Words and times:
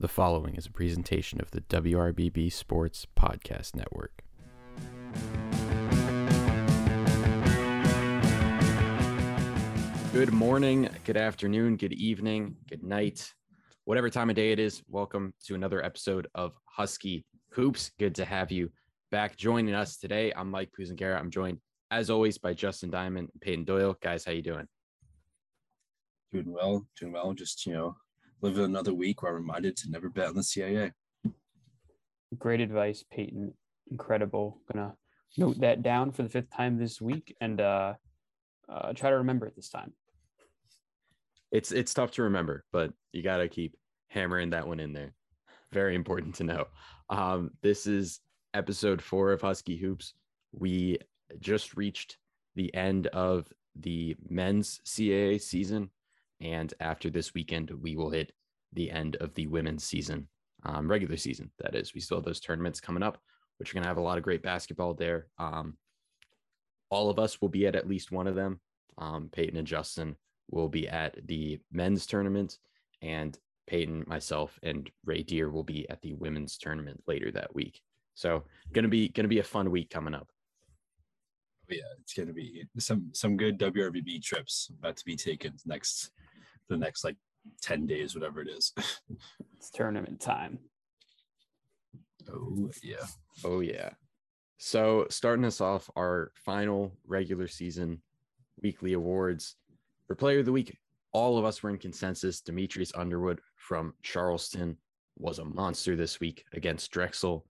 The 0.00 0.06
following 0.06 0.54
is 0.54 0.64
a 0.64 0.70
presentation 0.70 1.40
of 1.40 1.50
the 1.50 1.60
WRBB 1.62 2.52
Sports 2.52 3.04
Podcast 3.18 3.74
Network. 3.74 4.22
Good 10.12 10.32
morning, 10.32 10.88
good 11.02 11.16
afternoon, 11.16 11.74
good 11.74 11.94
evening, 11.94 12.54
good 12.70 12.84
night, 12.84 13.34
whatever 13.86 14.08
time 14.08 14.30
of 14.30 14.36
day 14.36 14.52
it 14.52 14.60
is. 14.60 14.84
Welcome 14.88 15.34
to 15.46 15.56
another 15.56 15.84
episode 15.84 16.28
of 16.32 16.52
Husky 16.66 17.24
Hoops. 17.50 17.90
Good 17.98 18.14
to 18.14 18.24
have 18.24 18.52
you 18.52 18.70
back 19.10 19.36
joining 19.36 19.74
us 19.74 19.96
today. 19.96 20.32
I'm 20.36 20.48
Mike 20.48 20.70
Puzangara. 20.78 21.18
I'm 21.18 21.28
joined, 21.28 21.58
as 21.90 22.08
always, 22.08 22.38
by 22.38 22.54
Justin 22.54 22.90
Diamond 22.90 23.30
and 23.32 23.40
Peyton 23.40 23.64
Doyle. 23.64 23.96
Guys, 24.00 24.24
how 24.24 24.30
you 24.30 24.42
doing? 24.42 24.68
Doing 26.30 26.52
well, 26.52 26.86
doing 27.00 27.10
well. 27.12 27.32
Just 27.32 27.66
you 27.66 27.72
know, 27.72 27.96
living 28.40 28.64
another 28.64 28.94
week 28.94 29.22
where 29.22 29.32
I'm 29.32 29.38
reminded 29.38 29.76
to 29.78 29.90
never 29.90 30.08
bet 30.08 30.28
on 30.28 30.34
the 30.34 30.42
CAA. 30.42 30.92
Great 32.36 32.60
advice, 32.60 33.04
Peyton. 33.10 33.54
Incredible. 33.90 34.60
Gonna 34.70 34.94
note 35.36 35.60
that 35.60 35.82
down 35.82 36.12
for 36.12 36.22
the 36.22 36.28
fifth 36.28 36.50
time 36.50 36.78
this 36.78 37.00
week 37.00 37.34
and 37.40 37.60
uh, 37.60 37.94
uh, 38.68 38.92
try 38.92 39.10
to 39.10 39.16
remember 39.16 39.46
it 39.46 39.56
this 39.56 39.70
time. 39.70 39.92
It's 41.50 41.72
it's 41.72 41.94
tough 41.94 42.12
to 42.12 42.24
remember, 42.24 42.64
but 42.72 42.92
you 43.12 43.22
got 43.22 43.38
to 43.38 43.48
keep 43.48 43.76
hammering 44.08 44.50
that 44.50 44.66
one 44.66 44.80
in 44.80 44.92
there. 44.92 45.14
Very 45.72 45.94
important 45.94 46.34
to 46.36 46.44
know. 46.44 46.66
Um, 47.08 47.50
this 47.62 47.86
is 47.86 48.20
episode 48.54 49.00
four 49.00 49.32
of 49.32 49.40
Husky 49.40 49.76
Hoops. 49.76 50.12
We 50.52 50.98
just 51.40 51.76
reached 51.76 52.18
the 52.54 52.74
end 52.74 53.06
of 53.08 53.50
the 53.76 54.16
men's 54.28 54.80
CAA 54.84 55.40
season, 55.40 55.90
and 56.40 56.72
after 56.80 57.10
this 57.10 57.34
weekend, 57.34 57.70
we 57.70 57.96
will 57.96 58.10
hit 58.10 58.32
the 58.72 58.90
end 58.90 59.16
of 59.16 59.34
the 59.34 59.46
women's 59.46 59.84
season, 59.84 60.28
um, 60.64 60.90
regular 60.90 61.16
season. 61.16 61.50
That 61.58 61.74
is, 61.74 61.94
we 61.94 62.00
still 62.00 62.18
have 62.18 62.24
those 62.24 62.40
tournaments 62.40 62.80
coming 62.80 63.02
up, 63.02 63.18
which 63.58 63.70
are 63.70 63.74
going 63.74 63.82
to 63.82 63.88
have 63.88 63.96
a 63.96 64.02
lot 64.02 64.18
of 64.18 64.24
great 64.24 64.42
basketball 64.42 64.94
there. 64.94 65.26
Um, 65.38 65.76
all 66.90 67.10
of 67.10 67.18
us 67.18 67.40
will 67.40 67.48
be 67.48 67.66
at 67.66 67.76
at 67.76 67.88
least 67.88 68.12
one 68.12 68.26
of 68.26 68.34
them. 68.34 68.60
Um, 68.96 69.28
Peyton 69.32 69.56
and 69.56 69.66
Justin 69.66 70.16
will 70.50 70.68
be 70.68 70.88
at 70.88 71.16
the 71.26 71.60
men's 71.70 72.06
tournament, 72.06 72.58
and 73.02 73.38
Peyton, 73.66 74.04
myself, 74.06 74.58
and 74.62 74.90
Ray 75.04 75.22
Deer 75.22 75.50
will 75.50 75.64
be 75.64 75.88
at 75.90 76.00
the 76.02 76.14
women's 76.14 76.56
tournament 76.56 77.02
later 77.06 77.30
that 77.32 77.54
week. 77.54 77.80
So, 78.14 78.44
gonna 78.72 78.88
be 78.88 79.08
gonna 79.08 79.28
be 79.28 79.38
a 79.38 79.44
fun 79.44 79.70
week 79.70 79.90
coming 79.90 80.14
up. 80.14 80.28
Yeah, 81.68 81.82
it's 82.00 82.14
gonna 82.14 82.32
be 82.32 82.64
some 82.78 83.10
some 83.12 83.36
good 83.36 83.58
WRBB 83.58 84.22
trips 84.22 84.70
about 84.78 84.96
to 84.96 85.04
be 85.04 85.14
taken 85.14 85.54
next 85.66 86.10
the 86.68 86.76
next 86.76 87.04
like 87.04 87.16
ten 87.62 87.86
days, 87.86 88.14
whatever 88.14 88.40
it 88.40 88.48
is. 88.48 88.72
It's 89.56 89.70
tournament 89.72 90.20
time. 90.20 90.60
oh 92.32 92.70
yeah. 92.82 93.06
Oh 93.44 93.58
yeah. 93.58 93.90
So 94.58 95.06
starting 95.10 95.44
us 95.44 95.60
off, 95.60 95.90
our 95.96 96.30
final 96.34 96.92
regular 97.06 97.48
season 97.48 98.00
weekly 98.62 98.92
awards 98.92 99.56
for 100.06 100.14
Player 100.14 100.40
of 100.40 100.46
the 100.46 100.52
Week. 100.52 100.76
All 101.12 101.38
of 101.38 101.44
us 101.44 101.60
were 101.60 101.70
in 101.70 101.78
consensus. 101.78 102.40
Demetrius 102.40 102.92
Underwood 102.94 103.40
from 103.56 103.94
Charleston 104.02 104.76
was 105.18 105.40
a 105.40 105.44
monster 105.44 105.96
this 105.96 106.20
week 106.20 106.44
against 106.52 106.90
Drexel. 106.92 107.44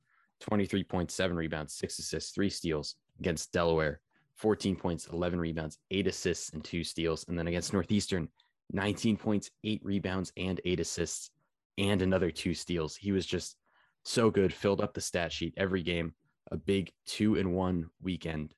23.7 0.50 1.34
rebounds, 1.34 1.74
six 1.74 1.98
assists, 1.98 2.30
three 2.32 2.50
steals 2.50 2.94
against 3.18 3.52
Delaware. 3.52 4.00
14 4.36 4.76
points, 4.76 5.08
11 5.08 5.40
rebounds, 5.40 5.78
eight 5.90 6.06
assists, 6.06 6.50
and 6.50 6.64
two 6.64 6.84
steals. 6.84 7.24
And 7.28 7.36
then 7.38 7.48
against 7.48 7.72
Northeastern, 7.72 8.28
19 8.72 9.16
points, 9.16 9.50
eight 9.64 9.80
rebounds, 9.84 10.32
and 10.36 10.60
eight 10.64 10.80
assists, 10.80 11.30
and 11.78 12.02
another 12.02 12.30
two 12.30 12.54
steals. 12.54 12.96
He 12.96 13.12
was 13.12 13.26
just 13.26 13.56
so 14.04 14.30
good, 14.30 14.52
filled 14.52 14.80
up 14.80 14.94
the 14.94 15.00
stat 15.00 15.32
sheet 15.32 15.54
every 15.56 15.82
game. 15.82 16.14
A 16.50 16.56
big 16.56 16.92
two 17.06 17.36
and 17.36 17.52
one 17.52 17.90
weekend 18.02 18.54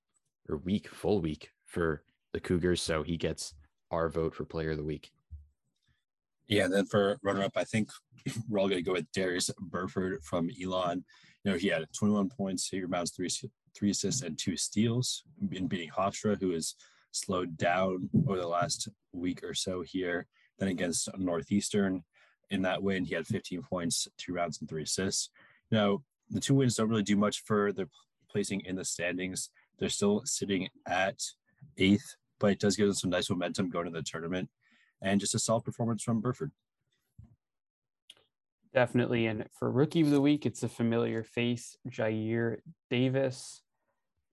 or 0.48 0.56
week, 0.58 0.88
full 0.88 1.20
week 1.20 1.50
for 1.64 2.02
the 2.32 2.40
Cougars. 2.40 2.80
So 2.80 3.02
he 3.02 3.16
gets 3.16 3.54
our 3.90 4.08
vote 4.08 4.34
for 4.34 4.44
player 4.44 4.70
of 4.70 4.76
the 4.76 4.84
week. 4.84 5.10
Yeah, 6.46 6.66
then 6.68 6.86
for 6.86 7.18
runner 7.22 7.44
up, 7.44 7.52
I 7.56 7.64
think 7.64 7.90
we're 8.48 8.60
all 8.60 8.68
gonna 8.68 8.82
go 8.82 8.92
with 8.92 9.10
Darius 9.12 9.50
Burford 9.60 10.22
from 10.24 10.50
Elon. 10.62 11.04
You 11.44 11.52
know, 11.52 11.58
he 11.58 11.68
had 11.68 11.84
21 11.96 12.28
points, 12.28 12.70
eight 12.72 12.82
rebounds, 12.82 13.12
three 13.12 13.28
three 13.74 13.90
assists, 13.90 14.22
and 14.22 14.38
two 14.38 14.56
steals 14.56 15.22
in 15.52 15.68
beating 15.68 15.90
Hofstra, 15.90 16.40
who 16.40 16.52
is 16.52 16.74
slowed 17.12 17.56
down 17.56 18.08
over 18.26 18.38
the 18.38 18.46
last 18.46 18.88
week 19.12 19.42
or 19.42 19.54
so 19.54 19.82
here. 19.82 20.26
Then 20.58 20.68
against 20.68 21.08
Northeastern 21.18 22.04
in 22.50 22.62
that 22.62 22.82
win, 22.82 23.04
he 23.04 23.14
had 23.14 23.26
15 23.26 23.62
points, 23.62 24.08
two 24.18 24.34
rounds, 24.34 24.60
and 24.60 24.68
three 24.68 24.82
assists. 24.82 25.30
Now, 25.70 26.02
the 26.28 26.40
two 26.40 26.54
wins 26.54 26.76
don't 26.76 26.88
really 26.88 27.02
do 27.02 27.16
much 27.16 27.42
for 27.44 27.72
their 27.72 27.88
placing 28.30 28.60
in 28.60 28.76
the 28.76 28.84
standings. 28.84 29.50
They're 29.78 29.88
still 29.88 30.22
sitting 30.24 30.68
at 30.86 31.20
eighth, 31.78 32.16
but 32.38 32.52
it 32.52 32.60
does 32.60 32.76
give 32.76 32.86
them 32.86 32.94
some 32.94 33.10
nice 33.10 33.30
momentum 33.30 33.70
going 33.70 33.86
to 33.86 33.90
the 33.90 34.02
tournament 34.02 34.48
and 35.02 35.20
just 35.20 35.34
a 35.34 35.38
solid 35.38 35.64
performance 35.64 36.02
from 36.02 36.20
Burford. 36.20 36.52
Definitely. 38.72 39.26
And 39.26 39.46
for 39.58 39.70
rookie 39.70 40.02
of 40.02 40.10
the 40.10 40.20
week, 40.20 40.46
it's 40.46 40.62
a 40.62 40.68
familiar 40.68 41.24
face, 41.24 41.76
Jair 41.88 42.58
Davis. 42.88 43.62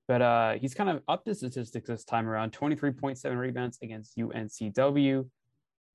But 0.07 0.21
uh, 0.21 0.53
he's 0.53 0.73
kind 0.73 0.89
of 0.89 1.01
up 1.07 1.25
the 1.25 1.35
statistics 1.35 1.87
this 1.87 2.05
time 2.05 2.29
around 2.29 2.53
23.7 2.53 3.37
rebounds 3.37 3.77
against 3.81 4.17
UNCW, 4.17 5.29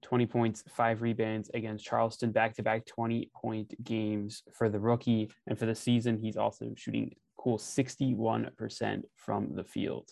20 0.03 0.27
points, 0.27 0.65
five 0.69 1.01
rebounds 1.01 1.51
against 1.55 1.85
Charleston, 1.85 2.31
back 2.31 2.55
to 2.57 2.63
back 2.63 2.85
20 2.85 3.31
point 3.35 3.73
games 3.83 4.43
for 4.53 4.69
the 4.69 4.79
rookie. 4.79 5.31
And 5.47 5.59
for 5.59 5.65
the 5.65 5.75
season, 5.75 6.19
he's 6.19 6.37
also 6.37 6.73
shooting 6.77 7.15
cool 7.39 7.57
61% 7.57 9.03
from 9.17 9.55
the 9.55 9.65
field. 9.65 10.11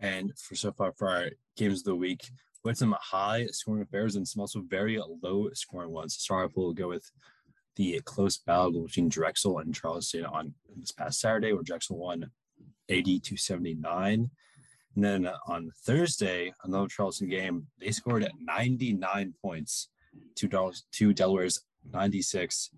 And 0.00 0.32
for 0.38 0.54
so 0.54 0.72
far 0.72 0.92
for 0.92 1.10
our 1.10 1.26
games 1.56 1.80
of 1.80 1.84
the 1.84 1.94
week, 1.94 2.30
we 2.64 2.70
had 2.70 2.78
some 2.78 2.96
high 3.00 3.46
scoring 3.46 3.82
affairs 3.82 4.16
and 4.16 4.26
some 4.26 4.40
also 4.40 4.62
very 4.66 4.98
low 5.22 5.50
scoring 5.52 5.90
ones. 5.90 6.16
Sorry, 6.18 6.48
we'll 6.54 6.72
go 6.72 6.88
with 6.88 7.10
the 7.80 7.98
close 8.04 8.36
battle 8.36 8.82
between 8.82 9.08
Drexel 9.08 9.58
and 9.60 9.74
Charleston 9.74 10.26
on 10.26 10.52
this 10.76 10.92
past 10.92 11.18
Saturday, 11.18 11.54
where 11.54 11.62
Drexel 11.62 11.96
won 11.96 12.30
80 12.90 13.20
to 13.20 13.38
79. 13.38 14.30
And 14.94 15.04
then 15.04 15.30
on 15.46 15.70
Thursday, 15.86 16.52
another 16.62 16.88
Charleston 16.88 17.30
game, 17.30 17.68
they 17.78 17.90
scored 17.90 18.22
at 18.22 18.32
99 18.38 19.32
points 19.40 19.88
to, 20.36 20.72
to 20.92 21.14
Delaware's 21.14 21.64
96. 21.90 22.68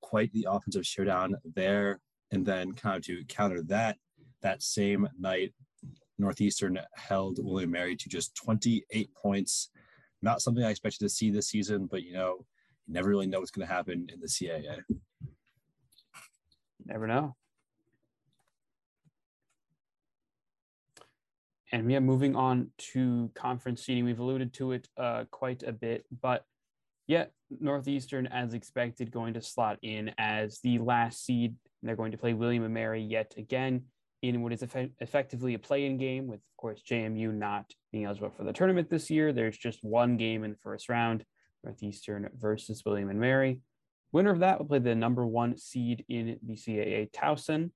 Quite 0.00 0.32
the 0.32 0.48
offensive 0.50 0.84
showdown 0.84 1.36
there. 1.54 2.00
And 2.32 2.44
then 2.44 2.72
kind 2.72 2.96
of 2.96 3.04
to 3.04 3.22
counter 3.26 3.62
that, 3.68 3.96
that 4.42 4.60
same 4.60 5.08
night, 5.20 5.54
Northeastern 6.18 6.80
held 6.96 7.38
William 7.40 7.70
Mary 7.70 7.94
to 7.94 8.08
just 8.08 8.34
28 8.34 9.14
points. 9.14 9.70
Not 10.20 10.42
something 10.42 10.64
I 10.64 10.70
expected 10.70 10.98
to 10.98 11.08
see 11.08 11.30
this 11.30 11.46
season, 11.46 11.86
but 11.86 12.02
you 12.02 12.12
know, 12.12 12.44
you 12.86 12.94
never 12.94 13.08
really 13.08 13.26
know 13.26 13.40
what's 13.40 13.50
going 13.50 13.66
to 13.66 13.72
happen 13.72 14.08
in 14.12 14.20
the 14.20 14.26
CAA. 14.26 14.82
Never 16.84 17.06
know. 17.06 17.36
And 21.72 21.90
yeah, 21.90 22.00
moving 22.00 22.34
on 22.34 22.70
to 22.92 23.30
conference 23.34 23.84
seating, 23.84 24.04
we've 24.04 24.18
alluded 24.18 24.52
to 24.54 24.72
it 24.72 24.88
uh, 24.96 25.24
quite 25.30 25.62
a 25.62 25.72
bit, 25.72 26.04
but 26.20 26.44
yeah, 27.06 27.24
Northeastern, 27.58 28.28
as 28.28 28.54
expected, 28.54 29.10
going 29.10 29.34
to 29.34 29.42
slot 29.42 29.78
in 29.82 30.12
as 30.16 30.60
the 30.62 30.78
last 30.78 31.24
seed. 31.24 31.56
They're 31.82 31.96
going 31.96 32.12
to 32.12 32.18
play 32.18 32.34
William 32.34 32.62
and 32.62 32.72
Mary 32.72 33.02
yet 33.02 33.34
again 33.36 33.82
in 34.22 34.42
what 34.42 34.52
is 34.52 34.62
eff- 34.62 34.90
effectively 35.00 35.54
a 35.54 35.58
play-in 35.58 35.96
game, 35.96 36.28
with 36.28 36.38
of 36.38 36.56
course 36.56 36.82
JMU 36.88 37.34
not 37.34 37.72
being 37.90 38.04
eligible 38.04 38.30
for 38.30 38.44
the 38.44 38.52
tournament 38.52 38.90
this 38.90 39.10
year. 39.10 39.32
There's 39.32 39.58
just 39.58 39.82
one 39.82 40.16
game 40.16 40.44
in 40.44 40.52
the 40.52 40.58
first 40.58 40.88
round, 40.88 41.24
Northeastern 41.64 42.28
versus 42.38 42.82
William 42.84 43.10
and 43.10 43.20
Mary. 43.20 43.60
Winner 44.12 44.30
of 44.30 44.40
that 44.40 44.58
will 44.58 44.66
play 44.66 44.78
the 44.78 44.94
number 44.94 45.26
one 45.26 45.56
seed 45.56 46.04
in 46.08 46.38
the 46.42 46.54
CAA, 46.54 47.10
Towson. 47.12 47.70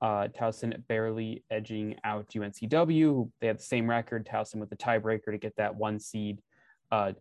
Uh, 0.00 0.28
Towson 0.28 0.86
barely 0.88 1.44
edging 1.50 1.96
out 2.04 2.28
UNCW. 2.28 3.30
They 3.40 3.46
have 3.46 3.58
the 3.58 3.62
same 3.62 3.88
record. 3.88 4.26
Towson 4.26 4.56
with 4.56 4.68
the 4.68 4.76
tiebreaker 4.76 5.30
to 5.30 5.38
get 5.38 5.56
that 5.56 5.76
one 5.76 6.00
seed. 6.00 6.40
Uh, 6.90 7.12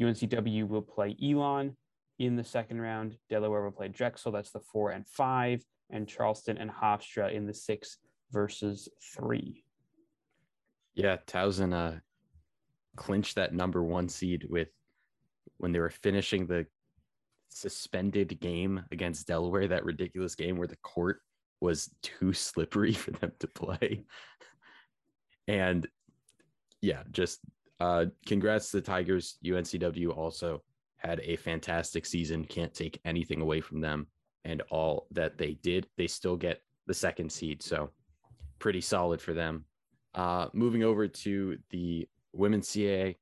UNCW 0.00 0.66
will 0.66 0.82
play 0.82 1.14
Elon 1.22 1.76
in 2.18 2.36
the 2.36 2.44
second 2.44 2.80
round. 2.80 3.16
Delaware 3.28 3.62
will 3.62 3.70
play 3.70 3.88
Drexel. 3.88 4.32
That's 4.32 4.50
the 4.50 4.60
four 4.60 4.90
and 4.90 5.06
five. 5.06 5.62
And 5.90 6.08
Charleston 6.08 6.56
and 6.56 6.70
Hofstra 6.70 7.32
in 7.32 7.46
the 7.46 7.52
six 7.52 7.98
versus 8.32 8.88
three. 9.14 9.62
Yeah, 10.94 11.18
Towson 11.26 11.74
uh, 11.74 11.98
clinched 12.96 13.36
that 13.36 13.52
number 13.52 13.82
one 13.82 14.08
seed 14.08 14.46
with 14.48 14.68
when 15.62 15.70
they 15.70 15.78
were 15.78 15.90
finishing 15.90 16.44
the 16.44 16.66
suspended 17.48 18.40
game 18.40 18.82
against 18.90 19.28
Delaware, 19.28 19.68
that 19.68 19.84
ridiculous 19.84 20.34
game 20.34 20.56
where 20.56 20.66
the 20.66 20.76
court 20.82 21.20
was 21.60 21.88
too 22.02 22.32
slippery 22.32 22.92
for 22.92 23.12
them 23.12 23.30
to 23.38 23.46
play. 23.46 24.04
and 25.46 25.86
yeah, 26.80 27.04
just 27.12 27.38
uh, 27.78 28.06
congrats 28.26 28.70
to 28.70 28.78
the 28.78 28.82
Tigers. 28.82 29.38
UNCW 29.44 30.16
also 30.16 30.64
had 30.96 31.20
a 31.20 31.36
fantastic 31.36 32.06
season. 32.06 32.44
Can't 32.44 32.74
take 32.74 33.00
anything 33.04 33.40
away 33.40 33.60
from 33.60 33.80
them 33.80 34.08
and 34.44 34.62
all 34.70 35.06
that 35.12 35.38
they 35.38 35.54
did. 35.62 35.86
They 35.96 36.08
still 36.08 36.36
get 36.36 36.60
the 36.88 36.94
second 36.94 37.30
seed, 37.30 37.62
so 37.62 37.90
pretty 38.58 38.80
solid 38.80 39.20
for 39.20 39.32
them. 39.32 39.64
Uh, 40.12 40.48
moving 40.52 40.82
over 40.82 41.06
to 41.06 41.56
the 41.70 42.08
women's 42.32 42.68
CAA, 42.68 43.14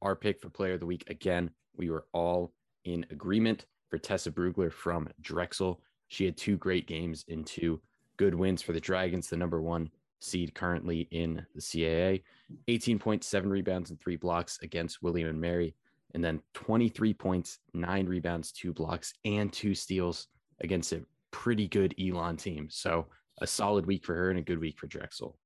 our 0.00 0.16
pick 0.16 0.40
for 0.40 0.48
player 0.48 0.74
of 0.74 0.80
the 0.80 0.86
week 0.86 1.04
again, 1.08 1.50
we 1.76 1.90
were 1.90 2.06
all 2.12 2.52
in 2.84 3.06
agreement 3.10 3.66
for 3.90 3.98
Tessa 3.98 4.30
Brugler 4.30 4.72
from 4.72 5.08
Drexel. 5.20 5.80
She 6.08 6.24
had 6.24 6.36
two 6.36 6.56
great 6.56 6.86
games 6.86 7.24
and 7.28 7.46
two 7.46 7.80
good 8.16 8.34
wins 8.34 8.62
for 8.62 8.72
the 8.72 8.80
Dragons, 8.80 9.28
the 9.28 9.36
number 9.36 9.60
one 9.60 9.90
seed 10.20 10.54
currently 10.54 11.08
in 11.10 11.44
the 11.54 11.60
CAA. 11.60 12.22
18.7 12.68 13.50
rebounds 13.50 13.90
and 13.90 14.00
three 14.00 14.16
blocks 14.16 14.58
against 14.62 15.02
William 15.02 15.28
and 15.28 15.40
Mary, 15.40 15.74
and 16.14 16.24
then 16.24 16.40
23 16.54 17.14
points, 17.14 17.58
nine 17.72 18.06
rebounds, 18.06 18.52
two 18.52 18.72
blocks, 18.72 19.14
and 19.24 19.52
two 19.52 19.74
steals 19.74 20.28
against 20.60 20.92
a 20.92 21.02
pretty 21.30 21.68
good 21.68 21.94
Elon 22.00 22.36
team. 22.36 22.68
So 22.70 23.06
a 23.40 23.46
solid 23.46 23.86
week 23.86 24.04
for 24.04 24.14
her 24.14 24.30
and 24.30 24.38
a 24.38 24.42
good 24.42 24.58
week 24.58 24.78
for 24.78 24.86
Drexel. 24.86 25.36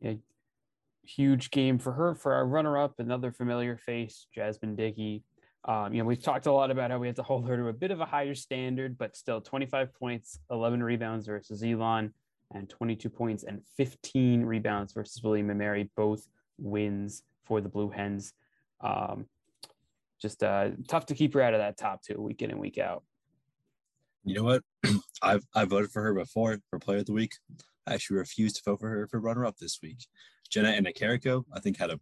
Yeah, 0.00 0.14
huge 1.08 1.50
game 1.50 1.78
for 1.78 1.92
her. 1.92 2.14
For 2.14 2.32
our 2.32 2.46
runner-up, 2.46 2.94
another 2.98 3.32
familiar 3.32 3.76
face, 3.76 4.26
Jasmine 4.34 4.76
Dickey. 4.76 5.24
Um, 5.64 5.92
you 5.92 6.00
know, 6.00 6.06
we've 6.06 6.22
talked 6.22 6.46
a 6.46 6.52
lot 6.52 6.70
about 6.70 6.90
how 6.90 6.98
we 6.98 7.06
have 7.08 7.16
to 7.16 7.22
hold 7.22 7.48
her 7.48 7.56
to 7.56 7.68
a 7.68 7.72
bit 7.72 7.90
of 7.90 8.00
a 8.00 8.04
higher 8.04 8.34
standard, 8.34 8.96
but 8.96 9.16
still 9.16 9.40
25 9.40 9.92
points, 9.94 10.38
11 10.50 10.82
rebounds 10.82 11.26
versus 11.26 11.62
Elon, 11.62 12.12
and 12.54 12.68
22 12.68 13.10
points 13.10 13.44
and 13.44 13.60
15 13.76 14.42
rebounds 14.44 14.92
versus 14.92 15.22
William 15.22 15.50
and 15.50 15.58
Mary, 15.58 15.90
both 15.96 16.26
wins 16.58 17.22
for 17.44 17.60
the 17.60 17.68
Blue 17.68 17.90
Hens. 17.90 18.32
Um, 18.80 19.26
just 20.20 20.42
uh, 20.42 20.70
tough 20.88 21.06
to 21.06 21.14
keep 21.14 21.34
her 21.34 21.42
out 21.42 21.54
of 21.54 21.60
that 21.60 21.76
top 21.76 22.02
two 22.02 22.20
week 22.20 22.42
in 22.42 22.50
and 22.50 22.60
week 22.60 22.78
out. 22.78 23.02
You 24.24 24.36
know 24.36 24.44
what? 24.44 24.62
I've 25.22 25.44
I 25.54 25.64
voted 25.64 25.90
for 25.90 26.02
her 26.02 26.14
before 26.14 26.58
for 26.70 26.78
Player 26.78 26.98
of 26.98 27.06
the 27.06 27.12
Week. 27.12 27.32
I 27.86 27.94
actually 27.94 28.18
refused 28.18 28.56
to 28.56 28.62
vote 28.64 28.80
for 28.80 28.88
her 28.88 29.06
for 29.06 29.20
runner-up 29.20 29.56
this 29.56 29.78
week. 29.82 30.06
Jenna 30.50 30.72
Annecchiarico, 30.72 31.44
I 31.52 31.60
think, 31.60 31.76
had 31.78 31.90
a 31.90 32.00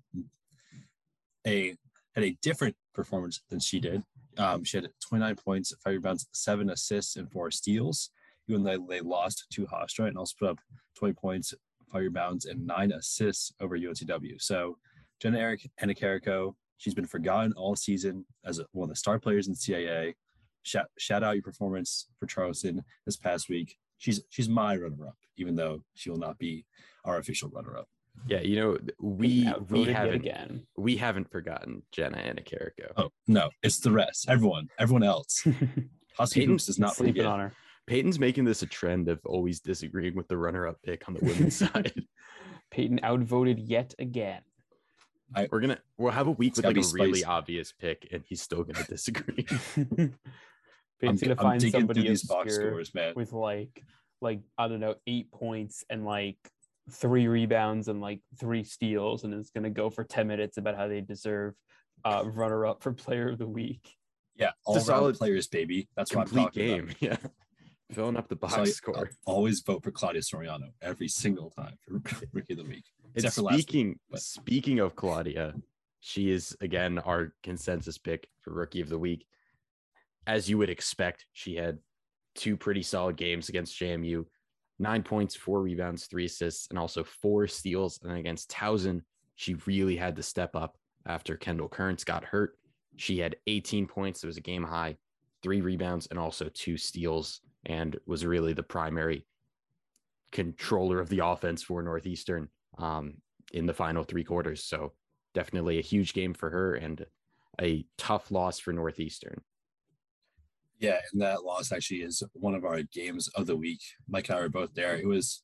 a 1.46 1.76
had 2.14 2.25
a 2.25 2.37
different 2.43 2.76
performance 2.94 3.40
than 3.50 3.60
she 3.60 3.81
did. 3.81 4.02
Um, 4.38 4.64
she 4.64 4.78
had 4.78 4.88
29 5.00 5.37
points, 5.37 5.75
five 5.82 5.94
rebounds, 5.94 6.26
seven 6.32 6.70
assists, 6.70 7.16
and 7.16 7.31
four 7.31 7.50
steals. 7.50 8.10
Even 8.48 8.62
though 8.62 8.87
they 8.88 9.00
lost 9.00 9.46
to 9.50 9.66
Hofstra 9.66 10.06
and 10.06 10.16
also 10.16 10.34
put 10.38 10.50
up 10.50 10.58
20 10.96 11.14
points, 11.14 11.52
five 11.93 12.02
rebounds, 12.02 12.44
and 12.44 12.64
nine 12.66 12.93
assists 12.93 13.52
over 13.60 13.76
UNCW. 13.76 14.40
So 14.40 14.78
Jenna 15.20 15.38
Eric 15.38 15.69
Annecchiarico, 15.82 16.54
she's 16.76 16.94
been 16.94 17.06
forgotten 17.06 17.52
all 17.54 17.75
season 17.75 18.25
as 18.44 18.60
one 18.72 18.84
of 18.84 18.90
the 18.90 18.96
star 18.96 19.19
players 19.19 19.49
in 19.49 19.54
CAA. 19.54 20.14
Shout, 20.62 20.87
shout 20.99 21.22
out 21.22 21.34
your 21.34 21.42
performance 21.42 22.08
for 22.19 22.26
Charleston 22.26 22.84
this 23.04 23.16
past 23.16 23.49
week. 23.49 23.76
She's 23.99 24.20
she's 24.31 24.49
my 24.49 24.76
runner-up, 24.76 25.16
even 25.38 25.56
though 25.56 25.82
she 25.94 26.10
will 26.10 26.19
not 26.19 26.38
be 26.38 26.66
our 27.04 27.19
official 27.19 27.49
runner-up. 27.49 27.88
Yeah, 28.26 28.40
you 28.40 28.56
know, 28.56 28.78
we 29.00 29.52
we 29.68 29.84
haven't 29.84 30.14
again. 30.14 30.66
we 30.76 30.96
haven't 30.96 31.30
forgotten 31.30 31.82
Jenna 31.92 32.18
Annecchiarico. 32.18 32.92
Oh 32.96 33.10
no, 33.26 33.50
it's 33.62 33.78
the 33.78 33.92
rest. 33.92 34.26
Everyone, 34.28 34.68
everyone 34.78 35.02
else. 35.04 35.46
Husky 36.18 36.40
Peyton- 36.40 36.54
Hoops 36.54 36.66
does 36.66 36.78
not 36.78 36.96
Sleeping 36.96 37.26
on 37.26 37.40
her. 37.40 37.52
Peyton's 37.86 38.18
making 38.18 38.44
this 38.44 38.62
a 38.62 38.66
trend 38.66 39.08
of 39.08 39.20
always 39.24 39.60
disagreeing 39.60 40.16
with 40.16 40.26
the 40.26 40.36
runner-up 40.36 40.76
pick 40.82 41.06
on 41.06 41.14
the 41.14 41.20
women's 41.24 41.56
side. 41.72 41.92
Peyton 42.70 42.98
outvoted 43.04 43.60
yet 43.60 43.94
again. 43.98 44.42
We're 45.50 45.60
gonna 45.60 45.78
we'll 45.98 46.12
have 46.12 46.26
a 46.28 46.32
week 46.32 46.56
with 46.56 46.64
like 46.64 46.76
a 46.76 46.80
be 46.80 46.86
really 46.92 47.24
obvious 47.24 47.72
pick, 47.72 48.08
and 48.12 48.24
he's 48.28 48.40
still 48.40 48.64
gonna 48.64 48.84
disagree. 48.86 49.46
I'm, 49.76 51.16
gonna 51.16 51.32
I'm 51.32 51.36
find 51.36 51.62
somebody 51.62 52.08
these 52.08 52.24
box 52.24 52.54
scores, 52.54 52.94
man. 52.94 53.12
with 53.16 53.32
like 53.32 53.82
like 54.20 54.40
I 54.56 54.68
don't 54.68 54.80
know 54.80 54.94
eight 55.06 55.30
points 55.32 55.84
and 55.90 56.04
like 56.04 56.38
three 56.90 57.26
rebounds 57.28 57.88
and 57.88 58.00
like 58.00 58.20
three 58.38 58.64
steals, 58.64 59.24
and 59.24 59.34
it's 59.34 59.50
gonna 59.50 59.70
go 59.70 59.90
for 59.90 60.04
ten 60.04 60.26
minutes 60.26 60.56
about 60.56 60.76
how 60.76 60.88
they 60.88 61.00
deserve 61.00 61.54
uh, 62.04 62.22
runner 62.26 62.66
up 62.66 62.82
for 62.82 62.92
player 62.92 63.28
of 63.30 63.38
the 63.38 63.46
week. 63.46 63.94
Yeah, 64.36 64.50
all 64.64 64.76
It's 64.76 64.86
a 64.88 64.92
around 64.92 65.00
solid 65.00 65.16
players, 65.16 65.46
baby. 65.48 65.88
That's 65.96 66.14
what 66.14 66.22
I'm 66.22 66.26
Complete 66.26 66.44
talking 66.44 66.66
game, 66.66 66.84
about. 66.84 66.96
yeah. 67.02 67.16
Filling 67.92 68.16
up 68.16 68.28
the 68.28 68.36
box 68.36 68.54
So 68.54 68.60
I- 68.62 68.64
score. 68.64 69.10
I'll 69.26 69.34
always 69.34 69.60
vote 69.60 69.82
for 69.84 69.92
Claudia 69.92 70.20
Soriano 70.20 70.72
every 70.82 71.08
single 71.08 71.50
time 71.50 71.76
for 71.86 72.00
Rookie 72.32 72.52
of 72.54 72.58
the 72.58 72.64
Week. 72.64 72.84
And 73.04 73.12
except 73.14 73.36
for 73.36 73.42
last 73.42 73.54
week, 73.56 73.62
speaking 73.62 73.98
but- 74.10 74.20
speaking 74.20 74.78
of 74.80 74.94
Claudia, 74.96 75.54
she 76.00 76.30
is 76.30 76.56
again 76.60 76.98
our 76.98 77.32
consensus 77.42 77.96
pick 77.98 78.28
for 78.42 78.52
rookie 78.52 78.80
of 78.80 78.88
the 78.88 78.98
week. 78.98 79.24
As 80.26 80.50
you 80.50 80.58
would 80.58 80.70
expect, 80.70 81.24
she 81.32 81.54
had 81.56 81.78
two 82.34 82.56
pretty 82.56 82.82
solid 82.82 83.16
games 83.16 83.48
against 83.48 83.78
JMU, 83.80 84.26
nine 84.78 85.02
points, 85.02 85.34
four 85.34 85.62
rebounds, 85.62 86.06
three 86.06 86.26
assists, 86.26 86.69
and 86.69 86.78
also 86.78 87.05
four 87.05 87.46
steals. 87.46 87.99
And 88.02 88.17
against 88.17 88.50
Towson, 88.50 89.02
she 89.34 89.55
really 89.67 89.96
had 89.96 90.17
to 90.17 90.23
step 90.23 90.55
up 90.55 90.76
after 91.06 91.37
Kendall 91.37 91.69
Currence 91.69 92.05
got 92.05 92.25
hurt. 92.25 92.58
She 92.96 93.19
had 93.19 93.37
18 93.46 93.87
points. 93.87 94.23
It 94.23 94.26
was 94.26 94.37
a 94.37 94.43
game 94.43 94.64
high, 94.64 94.96
three 95.43 95.61
rebounds, 95.61 96.06
and 96.08 96.19
also 96.19 96.50
two 96.52 96.76
steals, 96.76 97.40
and 97.64 97.99
was 98.06 98.25
really 98.25 98.52
the 98.52 98.62
primary 98.62 99.26
controller 100.32 101.00
of 101.00 101.08
the 101.08 101.25
offense 101.25 101.62
for 101.62 101.82
Northeastern 101.82 102.49
um, 102.78 103.14
in 103.52 103.67
the 103.67 103.75
final 103.75 104.05
three 104.05 104.25
quarters. 104.25 104.64
So 104.64 104.93
definitely 105.34 105.78
a 105.78 105.82
huge 105.82 106.12
game 106.12 106.34
for 106.34 106.50
her 106.50 106.75
and 106.75 107.05
a 107.61 107.87
tough 107.96 108.31
loss 108.31 108.58
for 108.58 108.73
Northeastern. 108.73 109.43
Yeah, 110.78 111.00
and 111.12 111.23
that 111.23 111.44
loss 111.44 111.73
actually 111.73 112.02
is 112.02 112.23
one 112.34 112.55
of 112.55 112.64
our 112.64 112.82
games 112.82 113.28
of 113.28 113.46
the 113.46 113.56
week. 113.56 113.81
Mike 114.08 114.28
and 114.28 114.38
I 114.38 114.43
were 114.43 114.49
both 114.49 114.75
there. 114.75 114.96
It 114.96 115.06
was 115.06 115.43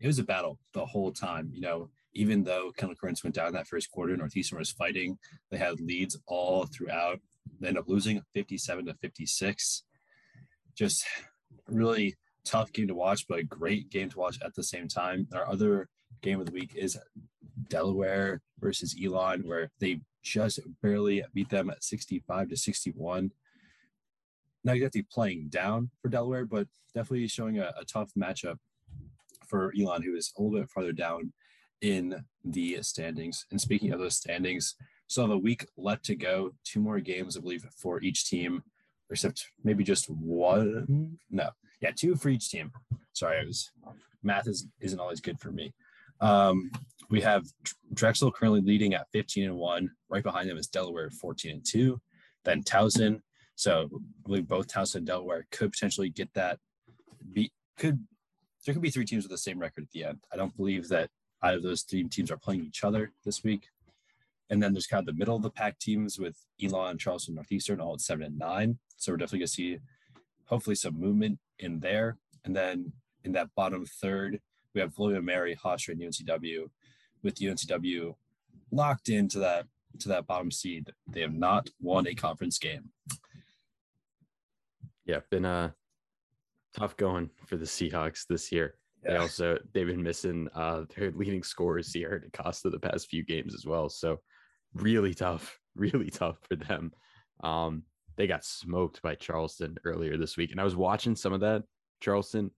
it 0.00 0.06
was 0.06 0.18
a 0.18 0.24
battle 0.24 0.58
the 0.72 0.84
whole 0.84 1.12
time. 1.12 1.50
You 1.52 1.62
know, 1.62 1.90
even 2.12 2.44
though 2.44 2.72
Kendall 2.76 2.96
Currence 2.96 3.24
went 3.24 3.34
down 3.34 3.52
that 3.52 3.66
first 3.66 3.90
quarter, 3.90 4.16
Northeastern 4.16 4.58
was 4.58 4.70
fighting. 4.70 5.18
They 5.50 5.56
had 5.56 5.80
leads 5.80 6.18
all 6.26 6.66
throughout. 6.66 7.20
They 7.60 7.68
ended 7.68 7.82
up 7.82 7.88
losing 7.88 8.22
57 8.34 8.86
to 8.86 8.94
56. 8.94 9.84
Just 10.74 11.06
really 11.68 12.16
tough 12.44 12.72
game 12.72 12.88
to 12.88 12.94
watch, 12.94 13.26
but 13.26 13.38
a 13.38 13.44
great 13.44 13.90
game 13.90 14.10
to 14.10 14.18
watch 14.18 14.38
at 14.44 14.54
the 14.54 14.62
same 14.62 14.88
time. 14.88 15.26
Our 15.32 15.48
other 15.48 15.88
game 16.22 16.40
of 16.40 16.46
the 16.46 16.52
week 16.52 16.74
is 16.74 16.98
Delaware 17.68 18.42
versus 18.60 18.94
Elon, 19.02 19.46
where 19.46 19.70
they 19.80 20.00
just 20.22 20.60
barely 20.82 21.22
beat 21.32 21.50
them 21.50 21.70
at 21.70 21.84
65 21.84 22.48
to 22.50 22.56
61 22.56 23.30
not 24.64 24.76
exactly 24.76 25.06
playing 25.10 25.48
down 25.48 25.90
for 26.00 26.08
Delaware, 26.08 26.46
but 26.46 26.66
definitely 26.94 27.28
showing 27.28 27.58
a, 27.58 27.72
a 27.78 27.84
tough 27.84 28.10
matchup 28.18 28.56
for 29.46 29.72
Elon, 29.78 30.02
who 30.02 30.16
is 30.16 30.32
a 30.36 30.42
little 30.42 30.58
bit 30.58 30.70
farther 30.70 30.92
down 30.92 31.32
in 31.82 32.24
the 32.44 32.78
standings. 32.82 33.46
And 33.50 33.60
speaking 33.60 33.92
of 33.92 34.00
those 34.00 34.16
standings, 34.16 34.74
still 35.06 35.24
have 35.24 35.30
a 35.32 35.38
week 35.38 35.66
left 35.76 36.04
to 36.06 36.14
go. 36.14 36.52
Two 36.64 36.80
more 36.80 37.00
games, 37.00 37.36
I 37.36 37.40
believe, 37.40 37.66
for 37.76 38.00
each 38.00 38.28
team, 38.28 38.62
except 39.10 39.46
maybe 39.62 39.84
just 39.84 40.08
one. 40.08 41.18
No, 41.30 41.50
yeah, 41.80 41.90
two 41.94 42.16
for 42.16 42.30
each 42.30 42.48
team. 42.50 42.72
Sorry, 43.12 43.40
I 43.40 43.44
was 43.44 43.70
math 44.22 44.48
is 44.48 44.66
isn't 44.80 45.00
always 45.00 45.20
good 45.20 45.38
for 45.38 45.52
me. 45.52 45.74
Um, 46.20 46.70
we 47.10 47.20
have 47.20 47.44
Drexel 47.92 48.32
currently 48.32 48.62
leading 48.62 48.94
at 48.94 49.06
15 49.12 49.44
and 49.44 49.56
one. 49.56 49.90
Right 50.08 50.22
behind 50.22 50.48
them 50.48 50.56
is 50.56 50.68
Delaware 50.68 51.10
14 51.10 51.50
and 51.50 51.64
two. 51.64 52.00
Then 52.44 52.62
Towson 52.62 53.20
so 53.54 53.88
I 53.94 53.98
believe 54.26 54.48
both 54.48 54.68
Towson 54.68 54.96
and 54.96 55.06
Delaware 55.06 55.46
could 55.50 55.72
potentially 55.72 56.10
get 56.10 56.32
that. 56.34 56.58
Be 57.32 57.52
could 57.78 58.04
there 58.64 58.74
could 58.74 58.82
be 58.82 58.90
three 58.90 59.04
teams 59.04 59.24
with 59.24 59.30
the 59.30 59.38
same 59.38 59.58
record 59.58 59.84
at 59.84 59.90
the 59.90 60.04
end. 60.04 60.18
I 60.32 60.36
don't 60.36 60.56
believe 60.56 60.88
that 60.88 61.10
either 61.42 61.58
of 61.58 61.62
those 61.62 61.82
three 61.82 62.04
teams 62.04 62.30
are 62.30 62.36
playing 62.38 62.64
each 62.64 62.82
other 62.82 63.12
this 63.24 63.44
week. 63.44 63.68
And 64.50 64.62
then 64.62 64.72
there's 64.72 64.86
kind 64.86 65.00
of 65.00 65.06
the 65.06 65.18
middle 65.18 65.36
of 65.36 65.42
the 65.42 65.50
pack 65.50 65.78
teams 65.78 66.18
with 66.18 66.36
Elon, 66.62 66.92
and 66.92 67.00
Charleston, 67.00 67.34
Northeastern, 67.34 67.80
all 67.80 67.94
at 67.94 68.00
seven 68.00 68.24
and 68.26 68.38
nine. 68.38 68.78
So 68.96 69.12
we're 69.12 69.16
definitely 69.16 69.40
gonna 69.40 69.48
see 69.48 69.78
hopefully 70.46 70.76
some 70.76 70.98
movement 70.98 71.38
in 71.58 71.80
there. 71.80 72.18
And 72.44 72.54
then 72.54 72.92
in 73.24 73.32
that 73.32 73.54
bottom 73.54 73.86
third, 73.86 74.40
we 74.74 74.80
have 74.80 74.98
William 74.98 75.24
Mary, 75.24 75.56
Hofstra, 75.56 75.92
and 75.92 76.00
UNCW, 76.00 76.68
with 77.22 77.36
UNCW 77.36 78.14
locked 78.70 79.08
into 79.08 79.38
that 79.38 79.66
to 80.00 80.08
that 80.08 80.26
bottom 80.26 80.50
seed. 80.50 80.92
They 81.06 81.20
have 81.20 81.34
not 81.34 81.70
won 81.80 82.06
a 82.06 82.14
conference 82.14 82.58
game. 82.58 82.90
Yeah, 85.04 85.20
been 85.30 85.44
a 85.44 85.74
tough 86.76 86.96
going 86.96 87.30
for 87.46 87.56
the 87.56 87.64
Seahawks 87.64 88.26
this 88.26 88.50
year. 88.50 88.76
They 89.02 89.16
also 89.16 89.58
they've 89.72 89.86
been 89.86 90.02
missing 90.02 90.48
uh 90.54 90.84
their 90.96 91.10
leading 91.10 91.42
scorers 91.42 91.92
Sierra 91.92 92.20
DaCosta 92.20 92.70
the 92.70 92.78
past 92.78 93.08
few 93.08 93.22
games 93.22 93.54
as 93.54 93.66
well. 93.66 93.88
So 93.90 94.20
really 94.74 95.14
tough, 95.14 95.58
really 95.76 96.10
tough 96.10 96.38
for 96.48 96.56
them. 96.56 96.92
Um, 97.42 97.82
they 98.16 98.26
got 98.26 98.44
smoked 98.44 99.02
by 99.02 99.14
Charleston 99.14 99.76
earlier 99.84 100.16
this 100.16 100.36
week, 100.36 100.52
and 100.52 100.60
I 100.60 100.64
was 100.64 100.76
watching 100.76 101.16
some 101.16 101.32
of 101.32 101.40
that. 101.40 101.64
Charleston 102.00 102.50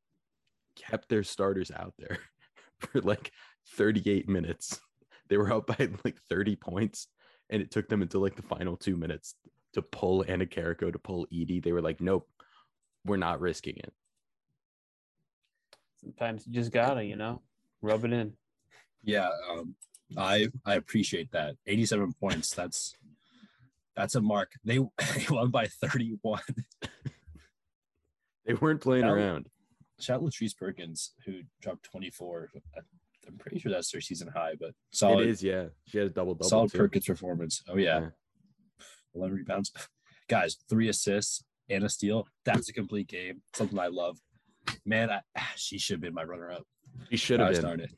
kept 0.77 1.09
their 1.09 1.23
starters 1.23 1.71
out 1.71 1.95
there 1.99 2.19
for 2.79 3.01
like 3.01 3.33
38 3.77 4.29
minutes. 4.29 4.81
they 5.29 5.37
were 5.37 5.53
up 5.53 5.67
by 5.67 5.89
like 6.05 6.19
30 6.29 6.57
points, 6.57 7.09
and 7.51 7.63
it 7.63 7.71
took 7.71 7.89
them 7.89 8.03
until 8.03 8.21
like 8.21 8.37
the 8.37 8.43
final 8.43 8.77
two 8.77 8.97
minutes 8.97 9.35
to 9.73 9.83
pull 9.83 10.25
Annecchiarico 10.25 10.93
to 10.93 10.99
pull 10.99 11.27
Edie. 11.33 11.61
They 11.61 11.73
were 11.73 11.83
like, 11.83 12.01
nope, 12.01 12.29
we're 13.07 13.17
not 13.17 13.41
risking 13.41 13.77
it. 13.77 13.93
Sometimes 16.01 16.47
you 16.47 16.53
just 16.53 16.73
gotta, 16.73 17.05
you 17.05 17.17
know, 17.17 17.43
rub 17.83 18.05
it 18.05 18.13
in. 18.13 18.35
Yeah, 19.03 19.29
um, 19.51 19.75
I 20.17 20.49
I 20.65 20.75
appreciate 20.75 21.33
that. 21.33 21.57
87 21.67 22.13
points. 22.21 22.53
That's 22.55 22.95
that's 23.95 24.15
a 24.15 24.21
mark. 24.21 24.53
They, 24.65 24.79
they 24.99 25.27
won 25.31 25.51
by 25.51 25.67
31. 25.67 26.41
They 28.45 28.55
weren't 28.55 28.81
playing 28.81 29.03
That- 29.07 29.13
around. 29.13 29.49
Shout 29.99 30.21
out 30.21 30.23
Latrice 30.23 30.57
Perkins, 30.57 31.15
who 31.25 31.41
dropped 31.61 31.83
24. 31.85 32.51
I'm 33.27 33.39
pretty 33.39 33.59
sure 33.59 33.73
that's 33.73 33.91
their 33.91 34.01
season 34.01 34.29
high, 34.29 34.53
but 34.61 34.69
It 34.69 34.75
solid, 34.93 35.27
is, 35.27 35.43
yeah. 35.43 35.65
She 35.89 35.99
had 35.99 36.07
a 36.07 36.11
double 36.11 36.35
double. 36.35 36.49
solid 36.49 36.71
too. 36.71 36.79
Perkins 36.79 37.07
performance. 37.07 37.65
Oh 37.69 37.77
yeah, 37.77 37.99
Yeah. 38.03 38.09
11 39.17 39.37
rebounds. 39.37 39.73
Guys, 40.29 40.59
three 40.69 40.89
assists 40.89 41.43
and 41.69 41.85
a 41.85 41.89
steal. 41.89 42.27
That's 42.45 42.69
a 42.69 42.73
complete 42.73 43.09
game. 43.09 43.43
Something 43.55 43.79
I 43.79 43.89
love. 43.89 44.19
Man, 44.85 45.11
I, 45.11 45.21
ah, 45.37 45.53
she 45.57 45.79
should 45.79 45.95
have 45.95 46.01
been 46.01 46.15
my 46.15 46.25
runner-up. 46.25 46.65
She 47.11 47.17
should 47.17 47.41
have 47.41 47.49
I 47.49 47.53
been. 47.53 47.61
started. 47.61 47.91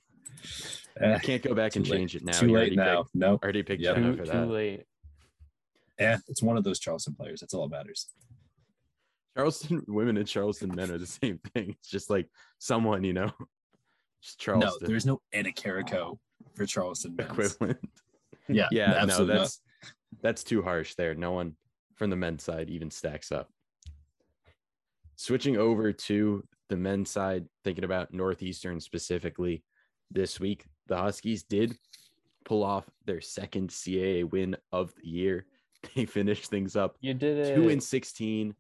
Eh, 1.00 1.18
Can't 1.20 1.42
go 1.42 1.54
back 1.54 1.76
and 1.76 1.88
late. 1.88 1.96
change 1.98 2.16
it 2.16 2.24
now. 2.24 2.32
Too 2.38 2.46
You 2.46 2.52
late 2.52 2.58
already 2.60 2.76
now. 2.76 3.02
Picked, 3.04 3.14
No, 3.14 3.38
already 3.42 3.62
picked 3.62 3.82
Yep. 3.82 3.96
Too, 3.96 4.16
for 4.16 4.24
too 4.24 4.30
that. 4.32 4.48
late. 4.48 4.84
eh, 5.98 6.16
it's 6.28 6.42
one 6.42 6.56
of 6.56 6.64
those 6.64 6.78
Charleston 6.78 7.14
players. 7.14 7.40
That's 7.40 7.54
all 7.54 7.68
that 7.68 7.76
matters. 7.76 8.08
Charleston 9.36 9.82
women 9.88 10.16
and 10.16 10.26
Charleston 10.26 10.74
men 10.74 10.90
are 10.90 10.98
the 10.98 11.06
same 11.06 11.38
thing. 11.54 11.70
It's 11.78 11.88
just 11.88 12.10
like 12.10 12.28
someone, 12.58 13.04
you 13.04 13.12
know, 13.12 13.30
just 14.22 14.46
No, 14.46 14.76
there's 14.80 15.06
no 15.06 15.20
Annecchiarico 15.34 16.18
for 16.54 16.66
Charleston. 16.66 17.14
men's. 17.16 17.30
equivalent. 17.30 17.78
Yeah, 18.48 18.66
Yeah, 18.72 18.86
no, 18.88 18.96
absolutely 18.98 19.34
not. 19.34 19.40
that's 19.42 19.60
that's 20.22 20.44
too 20.44 20.62
harsh 20.62 20.94
there. 20.94 21.14
No 21.14 21.32
one 21.32 21.54
from 21.96 22.10
the 22.10 22.16
men's 22.16 22.42
side 22.42 22.70
even 22.70 22.90
stacks 22.90 23.30
up. 23.32 23.48
Switching 25.20 25.56
over 25.56 25.92
to 25.92 26.44
the 26.68 26.76
men's 26.76 27.10
side, 27.10 27.44
thinking 27.64 27.82
about 27.84 28.14
Northeastern 28.14 28.78
specifically 28.80 29.64
this 30.12 30.38
week, 30.38 30.64
the 30.86 30.96
Huskies 30.96 31.42
did 31.42 31.76
pull 32.44 32.62
off 32.62 32.88
their 33.04 33.20
second 33.20 33.68
CAA 33.70 34.24
win 34.30 34.56
of 34.72 34.94
the 34.94 35.08
year. 35.08 35.44
They 35.94 36.06
finished 36.06 36.50
things 36.50 36.74
up 36.74 36.96
You 37.00 37.14
did 37.14 37.38
it. 37.38 37.54
two 37.54 37.68
and 37.68 37.80
16 37.82 38.52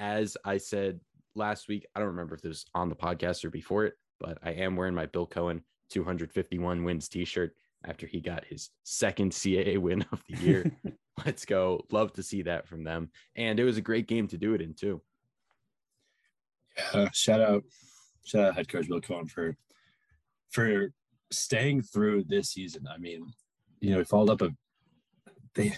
as 0.00 0.36
i 0.44 0.56
said 0.56 0.98
last 1.36 1.68
week 1.68 1.86
i 1.94 2.00
don't 2.00 2.08
remember 2.08 2.34
if 2.34 2.44
it 2.44 2.48
was 2.48 2.64
on 2.74 2.88
the 2.88 2.96
podcast 2.96 3.44
or 3.44 3.50
before 3.50 3.84
it 3.84 3.94
but 4.18 4.38
i 4.42 4.50
am 4.50 4.74
wearing 4.74 4.92
my 4.94 5.06
bill 5.06 5.24
coen 5.28 5.62
251 5.90 6.82
wins 6.82 7.08
t-shirt 7.08 7.54
after 7.84 8.08
he 8.08 8.20
got 8.20 8.44
his 8.44 8.70
second 8.82 9.30
caa 9.32 9.78
win 9.78 10.04
of 10.10 10.20
the 10.28 10.36
year. 10.38 10.72
Let's 11.26 11.44
go. 11.44 11.84
Love 11.92 12.12
to 12.14 12.22
see 12.22 12.42
that 12.42 12.66
from 12.66 12.84
them. 12.84 13.10
And 13.36 13.60
it 13.60 13.64
was 13.64 13.76
a 13.76 13.82
great 13.82 14.08
game 14.08 14.26
to 14.28 14.38
do 14.38 14.54
it 14.54 14.60
in 14.62 14.74
too 14.74 15.00
Uh, 16.92 17.08
shout 17.12 17.40
out, 17.40 17.62
shout 18.24 18.44
out 18.46 18.54
head 18.54 18.68
coach 18.68 18.88
Bill 18.88 19.00
Coen 19.00 19.28
for 19.30 19.56
for 20.50 20.92
staying 21.30 21.82
through 21.82 22.24
this 22.24 22.50
season. 22.50 22.86
I 22.92 22.98
mean, 22.98 23.32
you 23.80 23.90
know, 23.90 23.98
we 23.98 24.04
followed 24.04 24.30
up 24.30 24.42
a 24.42 24.50
they 25.54 25.74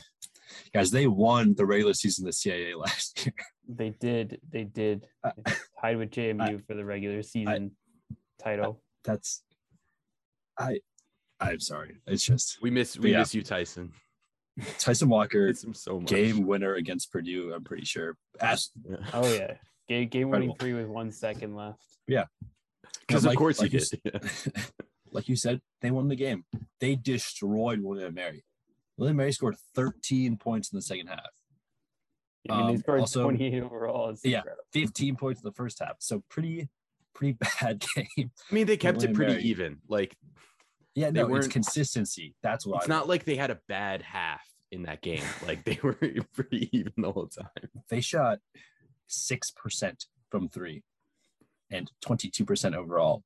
guys 0.72 0.90
they 0.90 1.06
won 1.06 1.54
the 1.56 1.66
regular 1.66 1.94
season 1.94 2.26
of 2.26 2.32
the 2.34 2.50
CAA 2.50 2.76
last 2.78 3.24
year. 3.26 3.34
They 3.68 3.90
did. 3.90 4.40
They 4.50 4.64
did. 4.64 5.06
I- 5.24 5.32
Tied 5.80 5.96
with 5.98 6.10
JMU 6.12 6.64
for 6.66 6.74
the 6.74 6.84
regular 6.84 7.22
season 7.22 7.72
title. 8.42 8.80
That's 9.04 9.42
I 10.58 10.80
I'm 11.40 11.60
sorry. 11.60 11.96
It's 12.06 12.24
just 12.24 12.58
we 12.62 12.70
miss 12.70 12.98
we 12.98 13.12
Yeah. 13.12 13.18
miss 13.18 13.34
you 13.34 13.42
tyson 13.42 13.92
Tyson 14.78 15.08
Walker 15.08 15.52
so 15.72 15.98
game 16.00 16.46
winner 16.46 16.74
against 16.74 17.10
Purdue. 17.12 17.52
I'm 17.54 17.64
pretty 17.64 17.84
sure. 17.84 18.16
As 18.40 18.70
Yeah. 18.88 18.96
Oh 19.12 19.30
yeah. 19.34 19.54
Game, 19.88 20.08
game 20.08 20.30
winning 20.30 20.54
three 20.58 20.72
with 20.72 20.86
one 20.86 21.10
second 21.12 21.54
left. 21.56 21.82
Yeah. 22.06 22.24
Because 23.06 23.24
of 23.24 23.30
like- 23.30 23.38
course 23.38 23.60
like 23.60 23.72
you 23.72 23.80
you 23.80 23.98
did 24.10 24.22
Yeah. 24.24 24.62
like 25.12 25.28
you 25.28 25.36
said, 25.36 25.60
they 25.82 25.90
won 25.90 26.08
the 26.08 26.16
game. 26.16 26.44
They 26.80 26.96
destroyed 26.96 27.80
William 27.80 28.06
and 28.06 28.14
Mary. 28.14 28.44
William 28.96 29.12
and 29.12 29.18
Mary 29.18 29.32
scored 29.32 29.56
13 29.74 30.36
points 30.38 30.72
in 30.72 30.76
the 30.76 30.82
second 30.82 31.08
half. 31.08 31.20
I 32.48 32.56
mean, 32.58 32.66
they 32.66 32.72
Um, 32.74 32.78
scored 32.78 33.00
also- 33.00 33.22
28 33.24 33.62
overall. 33.62 34.10
It's 34.10 34.24
Yeah. 34.24 34.38
incredible. 34.38 34.64
15 34.72 35.16
points 35.16 35.40
in 35.42 35.44
the 35.48 35.54
first 35.54 35.78
half. 35.80 35.96
So 36.00 36.22
pretty, 36.28 36.68
pretty 37.14 37.32
bad 37.60 37.84
game. 37.94 38.30
i 38.50 38.54
mean 38.54 38.66
they 38.66 38.76
kept 38.76 39.02
it 39.02 39.14
pretty 39.14 39.32
Mary. 39.34 39.44
even 39.44 39.80
like 39.88 40.16
Yeah, 40.94 41.10
They 41.10 41.20
no, 41.20 41.26
it's 41.26 41.32
weren't- 41.32 41.52
consistency. 41.52 42.34
That's 42.42 42.64
what 42.66 42.76
it's 42.82 42.86
I 42.86 42.88
not 42.94 43.00
love. 43.00 43.08
like 43.08 43.24
they 43.24 43.36
had 43.36 43.50
a 43.50 43.60
bad 43.68 44.02
half 44.02 44.42
in 44.70 44.82
that 44.84 45.00
game 45.02 45.22
like 45.46 45.64
they 45.64 45.78
were 45.82 45.94
pretty 46.32 46.68
even 46.76 46.92
the 46.96 47.12
whole 47.12 47.28
time 47.28 47.48
they 47.88 48.00
shot 48.00 48.40
6% 49.08 50.06
from 50.30 50.48
three 50.48 50.82
and 51.70 51.90
22% 52.04 52.74
overall. 52.74 53.22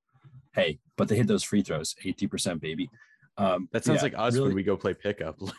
Hey, 0.55 0.79
but 0.97 1.09
they 1.09 1.17
hit 1.17 1.27
those 1.27 1.45
free 1.45 1.63
throws, 1.63 1.95
80%, 2.05 2.61
baby. 2.61 2.91
Um, 3.37 3.69
That 3.73 3.85
sounds 3.85 3.99
yeah, 3.99 4.03
like 4.05 4.15
us 4.17 4.35
really- 4.35 4.49
when 4.49 4.57
we 4.57 4.63
go 4.63 4.77
play 4.77 4.95
pickup. 4.95 5.39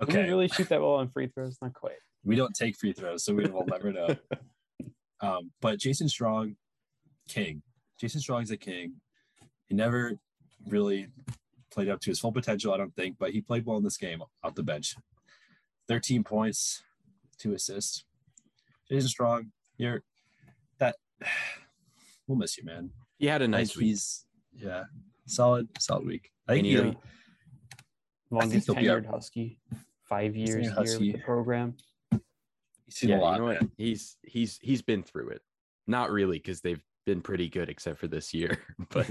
Like, 0.00 0.10
Did 0.10 0.14
we 0.14 0.20
okay. 0.20 0.28
really 0.30 0.48
shoot 0.48 0.68
that 0.68 0.80
well 0.80 0.94
on 0.94 1.08
free 1.08 1.26
throws? 1.26 1.56
Not 1.60 1.74
quite. 1.74 1.96
we 2.24 2.36
don't 2.36 2.54
take 2.54 2.76
free 2.76 2.92
throws, 2.92 3.24
so 3.24 3.34
we 3.34 3.46
will 3.48 3.66
never 3.66 3.92
know. 3.92 4.08
Um, 5.20 5.50
but 5.60 5.80
Jason 5.80 6.08
Strong, 6.08 6.54
king. 7.28 7.62
Jason 8.00 8.20
Strong's 8.20 8.52
a 8.52 8.56
king. 8.56 8.92
He 9.66 9.74
never 9.74 10.12
really 10.68 11.08
played 11.72 11.88
up 11.88 12.00
to 12.02 12.10
his 12.10 12.20
full 12.20 12.30
potential, 12.30 12.72
I 12.72 12.76
don't 12.76 12.94
think, 12.94 13.16
but 13.18 13.32
he 13.32 13.40
played 13.40 13.66
well 13.66 13.78
in 13.78 13.82
this 13.82 13.96
game 13.96 14.22
off 14.44 14.54
the 14.54 14.62
bench. 14.62 14.94
13 15.88 16.22
points, 16.22 16.84
two 17.38 17.54
assists. 17.54 18.04
Jason 18.90 19.08
Strong, 19.08 19.52
you're 19.76 20.02
that 20.78 20.96
we'll 22.26 22.38
miss 22.38 22.56
you, 22.58 22.64
man. 22.64 22.90
he 23.18 23.26
had 23.26 23.42
a 23.42 23.48
nice 23.48 23.76
week. 23.76 23.86
he's 23.86 24.24
yeah, 24.56 24.84
solid, 25.26 25.68
solid 25.78 26.06
week. 26.06 26.30
I 26.48 26.52
think 26.54 26.66
And 26.66 26.76
he, 26.76 26.82
he- 26.82 26.88
Yeah. 26.88 26.94
Longest 28.30 28.66
they'll 28.66 28.76
be 28.76 28.86
a- 28.86 28.90
tenured 29.00 29.06
Husky. 29.06 29.58
Five 30.04 30.36
years 30.36 30.56
tenured 30.56 30.62
here 30.64 30.72
Husky. 30.74 31.12
with 31.12 31.20
the 31.20 31.24
program. 31.24 31.74
he's 32.10 32.20
seen 32.96 33.10
Yeah, 33.10 33.18
a 33.18 33.20
lot. 33.20 33.32
you 33.34 33.38
know 33.38 33.44
what? 33.54 33.62
He's 33.76 34.16
he's 34.22 34.58
he's 34.62 34.82
been 34.82 35.02
through 35.02 35.30
it. 35.30 35.42
Not 35.86 36.10
really, 36.10 36.38
because 36.38 36.60
they've 36.60 36.82
been 37.06 37.20
pretty 37.22 37.48
good 37.48 37.68
except 37.70 37.98
for 37.98 38.08
this 38.08 38.34
year. 38.34 38.58
But 38.90 39.06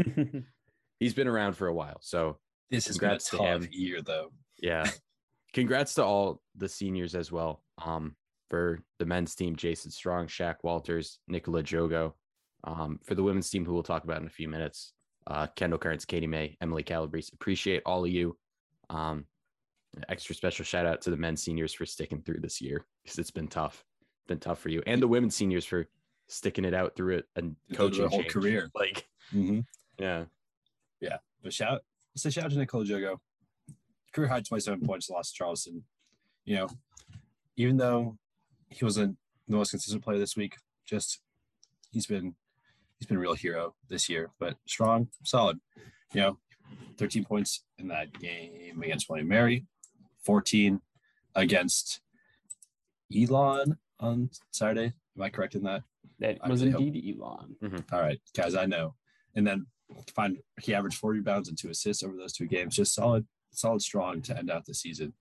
he's 1.00 1.14
been 1.14 1.28
around 1.28 1.54
for 1.54 1.68
a 1.68 1.74
while. 1.74 1.98
So 2.02 2.38
This 2.70 2.88
is 2.88 2.98
been 2.98 3.08
a 3.08 3.10
Congrats 3.12 3.30
to 3.32 3.38
tough 3.38 3.46
him. 3.64 3.70
year, 3.72 4.02
though. 4.02 4.32
yeah. 4.62 4.90
Congrats 5.54 5.94
to 5.96 6.04
all 6.04 6.42
the 6.56 6.68
seniors 6.70 7.16
as 7.16 7.32
well. 7.32 7.64
Um, 7.84 8.16
for 8.50 8.80
the 9.00 9.06
men's 9.06 9.36
team, 9.36 9.56
Jason 9.56 9.92
Strong, 9.92 10.28
Shaq 10.28 10.56
Walters, 10.64 11.20
Nikola 11.28 11.64
Djogo. 11.64 12.14
Um, 12.64 13.00
for 13.04 13.14
the 13.16 13.24
women's 13.24 13.50
team, 13.50 13.66
who 13.66 13.74
we'll 13.74 13.84
talk 13.84 14.04
about 14.04 14.22
in 14.22 14.28
a 14.28 14.32
few 14.32 14.48
minutes, 14.48 14.94
uh, 15.28 15.48
Kendall 15.56 15.80
Currence, 15.80 16.06
Katie 16.06 16.28
May, 16.28 16.58
Emily 16.62 16.84
Calabrese. 16.84 17.32
Appreciate 17.34 17.84
all 17.86 18.06
of 18.06 18.10
you. 18.12 18.38
Um, 18.90 19.26
extra 20.10 20.34
special 20.34 20.64
shout 20.66 20.86
out 20.86 21.02
to 21.02 21.10
the 21.10 21.18
men's 21.18 21.42
seniors 21.44 21.74
for 21.74 21.86
sticking 21.86 22.22
through 22.22 22.40
this 22.40 22.62
year 22.62 22.86
because 23.04 23.20
it's 23.20 23.32
been 23.32 23.48
tough. 23.48 23.84
Been 24.28 24.40
tough 24.40 24.60
for 24.60 24.70
you, 24.70 24.82
and 24.88 25.02
the 25.02 25.08
women's 25.08 25.36
seniors 25.36 25.66
for 25.66 25.88
sticking 26.28 26.66
it 26.66 26.74
out 26.74 26.96
through 26.96 27.18
it 27.18 27.26
and 27.36 27.56
coaching 27.74 28.00
their 28.02 28.10
whole 28.10 28.22
change. 28.22 28.34
career. 28.34 28.70
Like, 28.76 29.06
Mm-hmm. 29.34 29.60
yeah, 30.00 30.24
But 31.44 31.54
shout, 31.54 31.82
say 32.16 32.30
shout 32.30 32.46
out 32.46 32.52
to 32.52 32.58
Nikola 32.58 32.86
Djogo. 32.86 33.18
Career 34.14 34.28
high 34.30 34.40
27 34.42 34.86
points, 34.86 35.10
lost 35.10 35.34
to 35.34 35.38
Charleston. 35.38 35.84
You 36.46 36.56
know, 36.56 36.68
even 37.58 37.78
though 37.78 38.18
he 38.70 38.86
wasn't 38.86 39.18
the 39.48 39.56
most 39.56 39.72
consistent 39.72 40.04
player 40.04 40.20
this 40.20 40.38
week, 40.38 40.56
just 40.86 41.20
he's 41.92 42.06
been 42.06 42.36
he's 42.98 43.08
been 43.08 43.18
a 43.18 43.20
real 43.20 43.34
hero 43.34 43.76
this 43.90 44.08
year. 44.08 44.30
But 44.40 44.56
strong, 44.66 45.10
solid. 45.24 45.60
You 46.14 46.22
know, 46.22 46.38
13 46.98 47.26
points 47.26 47.64
in 47.78 47.90
that 47.90 48.18
game 48.20 48.82
against 48.82 49.10
William 49.10 49.28
Mary, 49.28 49.66
14 50.24 50.80
against 51.36 52.00
Elon 53.16 53.78
on 54.00 54.30
Saturday. 54.52 54.94
Am 55.16 55.22
I 55.22 55.30
correct 55.30 55.56
in 55.56 55.64
that? 55.64 55.84
that 56.20 56.40
was 56.48 56.62
really 56.62 56.72
hope- 56.72 56.82
indeed 56.82 57.18
Elon. 57.20 57.56
Mm-hmm. 57.62 57.96
All 57.96 58.02
right, 58.02 58.20
guys, 58.36 58.56
I 58.56 58.66
know. 58.66 58.96
And 59.36 59.46
then 59.46 59.68
find 60.16 60.38
he 60.62 60.74
averaged 60.74 60.98
four 60.98 61.12
rebounds 61.12 61.48
and 61.50 61.58
two 61.58 61.70
assists 61.70 62.04
over 62.04 62.16
those 62.18 62.34
two 62.34 62.48
games. 62.48 62.76
Just 62.76 62.94
solid, 62.94 63.26
solid, 63.52 63.82
strong 63.82 64.22
to 64.24 64.38
end 64.38 64.50
out 64.50 64.66
the 64.66 64.74
season. 64.74 65.14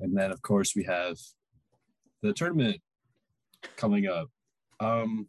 And 0.00 0.16
then 0.16 0.30
of 0.30 0.42
course 0.42 0.74
we 0.74 0.84
have 0.84 1.16
the 2.22 2.32
tournament 2.32 2.80
coming 3.76 4.06
up. 4.06 4.28
Um, 4.80 5.28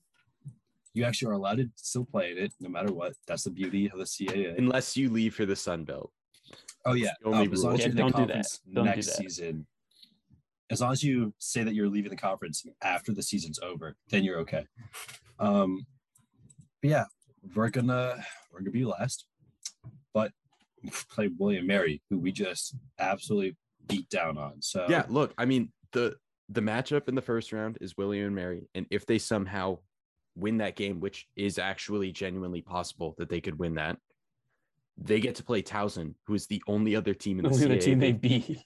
you 0.93 1.03
actually 1.03 1.29
are 1.31 1.33
allowed 1.33 1.57
to 1.57 1.69
still 1.75 2.05
play 2.05 2.31
in 2.31 2.37
it 2.37 2.53
no 2.59 2.69
matter 2.69 2.91
what. 2.93 3.13
That's 3.27 3.43
the 3.43 3.51
beauty 3.51 3.89
of 3.89 3.97
the 3.99 4.05
CAA. 4.05 4.57
unless 4.57 4.95
you 4.95 5.09
leave 5.09 5.35
for 5.35 5.45
the 5.45 5.55
Sun 5.55 5.83
Belt. 5.85 6.11
Oh 6.85 6.93
yeah, 6.93 7.11
the 7.21 7.27
only 7.29 7.47
um, 7.47 7.53
as 7.53 7.63
long 7.63 7.73
as 7.73 7.79
Yeah, 7.79 7.85
you're 7.87 7.91
in 7.91 7.95
the 7.95 8.01
don't 8.01 8.11
that. 8.11 8.17
conference 8.17 8.59
Don't 8.73 8.83
do 8.85 8.89
next 8.91 9.07
that. 9.07 9.15
season, 9.17 9.65
as 10.69 10.81
long 10.81 10.91
as 10.91 11.03
you 11.03 11.33
say 11.37 11.63
that 11.63 11.73
you're 11.73 11.89
leaving 11.89 12.11
the 12.11 12.15
conference 12.17 12.63
after 12.81 13.11
the 13.13 13.23
season's 13.23 13.59
over, 13.59 13.95
then 14.09 14.23
you're 14.23 14.39
okay. 14.39 14.65
Um, 15.39 15.85
but 16.81 16.89
yeah, 16.91 17.05
we're 17.55 17.69
gonna 17.69 18.23
we're 18.51 18.59
gonna 18.59 18.71
be 18.71 18.85
last. 18.85 19.25
But 20.13 20.31
play 21.11 21.29
William 21.37 21.67
Mary, 21.67 22.01
who 22.09 22.19
we 22.19 22.31
just 22.31 22.75
absolutely 22.99 23.55
beat 23.87 24.09
down 24.09 24.37
on. 24.37 24.61
So 24.61 24.85
Yeah, 24.89 25.05
look, 25.09 25.33
I 25.37 25.45
mean 25.45 25.71
the 25.91 26.15
the 26.49 26.61
matchup 26.61 27.07
in 27.07 27.15
the 27.15 27.21
first 27.21 27.51
round 27.51 27.77
is 27.81 27.97
William 27.97 28.27
and 28.27 28.35
Mary, 28.35 28.67
and 28.75 28.85
if 28.91 29.05
they 29.05 29.17
somehow 29.17 29.79
win 30.35 30.57
that 30.57 30.75
game, 30.75 30.99
which 30.99 31.27
is 31.35 31.57
actually 31.57 32.11
genuinely 32.11 32.61
possible 32.61 33.15
that 33.17 33.29
they 33.29 33.41
could 33.41 33.57
win 33.57 33.75
that, 33.75 33.97
they 34.97 35.19
get 35.19 35.35
to 35.35 35.43
play 35.43 35.61
Towson, 35.61 36.13
who 36.27 36.33
is 36.33 36.47
the 36.47 36.61
only 36.67 36.95
other 36.95 37.13
team 37.13 37.39
in 37.39 37.43
The 37.43 37.49
the, 37.49 37.63
only 37.65 37.79
team 37.79 37.99
they 37.99 38.11
beat. 38.11 38.63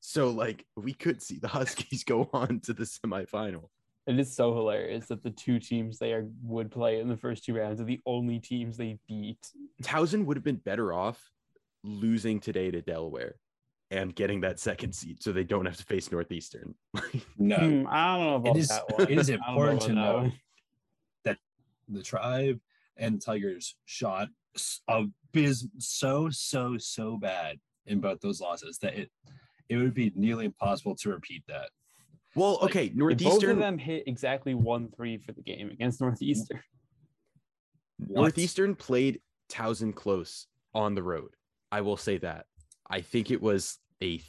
So 0.00 0.30
like 0.30 0.64
we 0.76 0.92
could 0.92 1.22
see 1.22 1.38
the 1.38 1.48
Huskies 1.48 2.04
go 2.06 2.28
on 2.32 2.60
to 2.60 2.72
the 2.72 2.84
semifinal. 2.84 3.68
It 4.06 4.18
is 4.18 4.34
so 4.34 4.54
hilarious 4.54 5.06
that 5.08 5.22
the 5.22 5.30
two 5.30 5.58
teams 5.60 5.98
they 5.98 6.12
are 6.12 6.26
would 6.42 6.70
play 6.70 7.00
in 7.00 7.08
the 7.08 7.16
first 7.16 7.44
two 7.44 7.54
rounds 7.54 7.80
are 7.80 7.84
the 7.84 8.00
only 8.06 8.40
teams 8.40 8.76
they 8.76 8.98
beat. 9.06 9.46
Towson 9.82 10.24
would 10.24 10.36
have 10.36 10.44
been 10.44 10.56
better 10.56 10.92
off 10.92 11.22
losing 11.84 12.40
today 12.40 12.70
to 12.70 12.80
Delaware 12.80 13.36
and 13.90 14.14
getting 14.14 14.40
that 14.42 14.58
second 14.60 14.94
seed 14.94 15.22
so 15.22 15.32
they 15.32 15.44
don't 15.44 15.66
have 15.66 15.76
to 15.76 15.84
face 15.84 16.10
Northeastern. 16.12 16.74
no, 17.38 17.56
Hmm, 17.56 17.86
I 17.88 18.16
don't 18.16 18.26
know 18.26 18.34
about 18.36 18.56
is- 18.56 18.68
that 18.68 18.88
one. 18.90 19.10
it 19.10 19.18
is 19.18 19.28
important 19.28 19.80
to 19.82 19.92
know 19.92 20.32
that 21.24 21.38
know 21.88 21.98
the 21.98 22.02
tribe 22.02 22.60
and 22.96 23.20
Tigers 23.20 23.76
shot 23.84 24.28
s- 24.54 24.80
a 24.88 25.04
biz 25.32 25.68
so 25.78 26.28
so 26.30 26.76
so 26.78 27.16
bad 27.16 27.58
in 27.86 28.00
both 28.00 28.20
those 28.20 28.40
losses 28.40 28.78
that 28.78 28.94
it 28.96 29.10
it 29.68 29.76
would 29.76 29.94
be 29.94 30.12
nearly 30.16 30.44
impossible 30.46 30.94
to 30.96 31.10
repeat 31.10 31.42
that. 31.46 31.70
well, 32.34 32.58
Like, 32.62 32.70
okay, 32.70 32.84
If 32.86 32.90
both 32.92 32.94
of 32.94 32.96
Northeastern 33.20 33.58
them 33.60 33.78
hit 33.78 34.04
exactly 34.06 34.54
one 34.54 34.88
three 34.90 35.18
for 35.18 35.32
the 35.32 35.42
game 35.42 35.70
against 35.70 36.00
Northeastern. 36.00 36.60
What? 37.98 38.16
Northeastern 38.22 38.74
played 38.74 39.20
Towson 39.48 39.94
close 39.94 40.46
on 40.74 40.94
the 40.94 41.02
road. 41.02 41.30
I 41.72 41.80
will 41.82 41.96
say 41.96 42.18
that. 42.18 42.46
I 42.90 43.00
think 43.00 43.30
it 43.30 43.40
was 43.40 43.78
a 44.02 44.20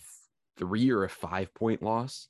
three 0.57 0.91
or 0.91 1.03
a 1.03 1.09
five 1.09 1.53
point 1.53 1.81
loss, 1.81 2.27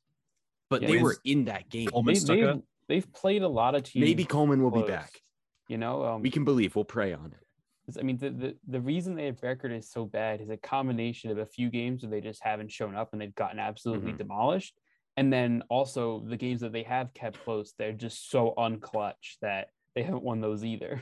but 0.70 0.82
Yeah. 0.82 0.88
they 0.88 0.98
were 0.98 1.18
in 1.26 1.46
that 1.46 1.70
game. 1.70 1.90
Coleman 1.90 2.16
They, 2.16 2.36
they've, 2.42 2.62
they've 2.88 3.14
played 3.14 3.44
a 3.44 3.48
lot 3.48 3.76
of 3.76 3.84
teams. 3.84 4.06
Maybe 4.06 4.24
Coleman 4.24 4.64
will 4.64 4.72
be 4.72 4.84
back. 4.84 5.20
You 5.68 5.78
know, 5.78 6.04
um, 6.06 6.22
We 6.22 6.32
can 6.32 6.46
believe. 6.46 6.76
We'll 6.76 6.86
pray 6.86 7.14
on 7.14 7.34
it. 7.34 7.98
I 8.00 8.04
mean, 8.04 8.18
the, 8.18 8.30
the 8.30 8.58
the 8.68 8.80
reason 8.80 9.16
their 9.16 9.36
record 9.42 9.74
is 9.74 9.90
so 9.90 10.06
bad 10.06 10.40
is 10.40 10.50
a 10.50 10.56
combination 10.56 11.30
of 11.30 11.40
a 11.40 11.46
few 11.46 11.70
games 11.70 12.04
where 12.04 12.10
they 12.12 12.22
just 12.22 12.42
haven't 12.42 12.72
shown 12.72 12.96
up 12.96 13.12
and 13.12 13.22
they've 13.22 13.36
gotten 13.36 13.60
absolutely 13.60 14.14
Mhm. 14.14 14.20
demolished, 14.20 14.76
and 15.18 15.34
then 15.34 15.64
also 15.70 16.22
the 16.22 16.38
games 16.38 16.62
that 16.62 16.72
they 16.72 16.84
have 16.84 17.14
kept 17.14 17.44
close, 17.44 17.74
they're 17.78 17.92
just 17.92 18.30
so 18.30 18.54
unclutch 18.58 19.38
that 19.42 19.70
they 19.96 20.04
haven't 20.04 20.24
won 20.24 20.40
those 20.40 20.64
either. 20.64 21.02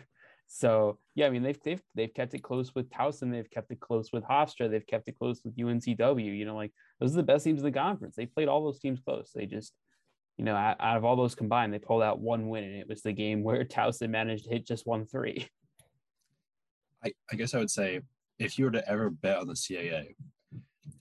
So 0.52 0.98
yeah, 1.14 1.28
I 1.28 1.30
mean 1.30 1.44
they've 1.44 1.62
they've 1.64 1.82
they've 1.94 2.14
kept 2.14 2.34
it 2.34 2.42
close 2.42 2.74
with 2.74 2.90
Towson, 2.90 3.32
they've 3.32 3.50
kept 3.50 3.72
it 3.72 3.80
close 3.80 4.12
with 4.12 4.24
Hofstra, 4.24 4.70
they've 4.70 4.86
kept 4.86 5.08
it 5.08 5.18
close 5.18 5.42
with 5.46 5.56
UNCW. 5.56 6.38
You 6.38 6.46
know, 6.46 6.56
like 6.56 6.72
those 7.00 7.14
are 7.14 7.18
the 7.18 7.24
best 7.24 7.44
teams 7.44 7.60
in 7.60 7.66
the 7.66 7.72
conference. 7.72 8.16
They 8.16 8.26
played 8.26 8.48
all 8.48 8.64
those 8.64 8.80
teams 8.80 9.00
close. 9.00 9.32
They 9.34 9.46
just 9.46 9.74
you 10.40 10.46
know, 10.46 10.56
out, 10.56 10.78
out 10.80 10.96
of 10.96 11.04
all 11.04 11.18
those 11.18 11.36
combined, 11.36 11.74
they 11.74 11.80
pulled 11.80 12.02
out 12.02 12.22
one 12.22 12.48
win, 12.48 12.64
and 12.64 12.76
it 12.76 12.88
was 12.88 13.02
the 13.02 13.12
game 13.12 13.44
where 13.44 13.64
Towson 13.66 14.10
managed 14.10 14.46
to 14.46 14.50
hit 14.50 14.66
just 14.66 14.88
one 14.88 15.06
three. 15.06 15.48
I, 17.06 17.14
I 17.32 17.36
guess 17.36 17.54
I 17.54 17.60
would 17.60 17.70
say 17.70 18.02
if 18.40 18.58
you 18.58 18.66
were 18.66 18.72
to 18.72 18.90
ever 18.90 19.10
bet 19.10 19.38
on 19.38 19.48
the 19.48 19.54
CAA, 19.54 20.16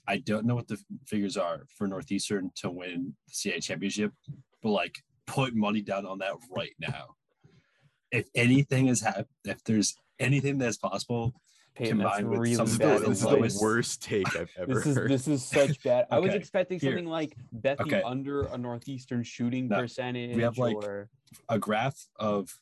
I 0.06 0.18
don't 0.18 0.44
know 0.44 0.56
what 0.56 0.68
the 0.68 0.78
figures 1.06 1.36
are 1.36 1.64
for 1.76 1.86
Northeastern 1.86 2.50
to 2.56 2.70
win 2.70 3.14
the 3.26 3.32
CAA 3.32 3.62
championship, 3.62 4.12
but 4.62 4.70
like 4.70 4.98
put 5.26 5.54
money 5.54 5.80
down 5.80 6.04
on 6.04 6.18
that 6.18 6.32
right 6.50 6.74
now. 6.80 7.14
If 8.10 8.28
anything 8.34 8.88
is 8.88 9.00
hap- 9.02 9.26
if 9.44 9.62
there's 9.64 9.94
anything 10.18 10.58
that's 10.58 10.76
possible, 10.78 11.34
Peyton, 11.74 11.98
that's 11.98 12.16
Combined 12.16 12.30
with 12.30 12.38
really 12.40 12.54
some 12.54 12.64
This 12.66 12.72
is, 12.72 12.78
bad 12.78 13.00
the, 13.02 13.08
this 13.08 13.18
is 13.18 13.22
the 13.22 13.28
advice. 13.28 13.52
advice. 13.54 13.62
worst 13.62 14.02
take 14.02 14.36
I've 14.36 14.50
ever 14.58 14.74
This 14.74 14.86
is 14.86 14.96
heard. 14.96 15.10
this 15.10 15.28
is 15.28 15.44
such 15.44 15.82
bad. 15.84 16.06
I 16.10 16.18
was 16.18 16.30
Okay, 16.30 16.38
expecting 16.38 16.80
here. 16.80 16.90
something 16.90 17.06
like 17.06 17.36
betting 17.52 17.86
Okay. 17.86 18.02
under 18.02 18.46
a 18.46 18.58
northeastern 18.58 19.22
shooting 19.22 19.68
No, 19.68 19.80
percentage. 19.80 20.36
have, 20.40 20.58
like, 20.58 20.76
or 20.76 21.08
a 21.48 21.58
graph 21.58 22.06
of 22.16 22.58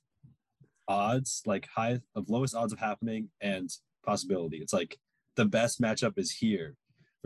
odds, 0.88 1.42
like 1.46 1.66
high 1.74 2.00
of 2.14 2.28
lowest 2.28 2.54
odds 2.54 2.72
of 2.72 2.78
happening 2.78 3.30
and 3.40 3.70
possibility. 4.04 4.59
It's 4.59 4.72
like 4.72 4.98
the 5.37 5.44
best 5.46 5.80
matchup 5.80 6.18
is 6.18 6.30
here. 6.32 6.76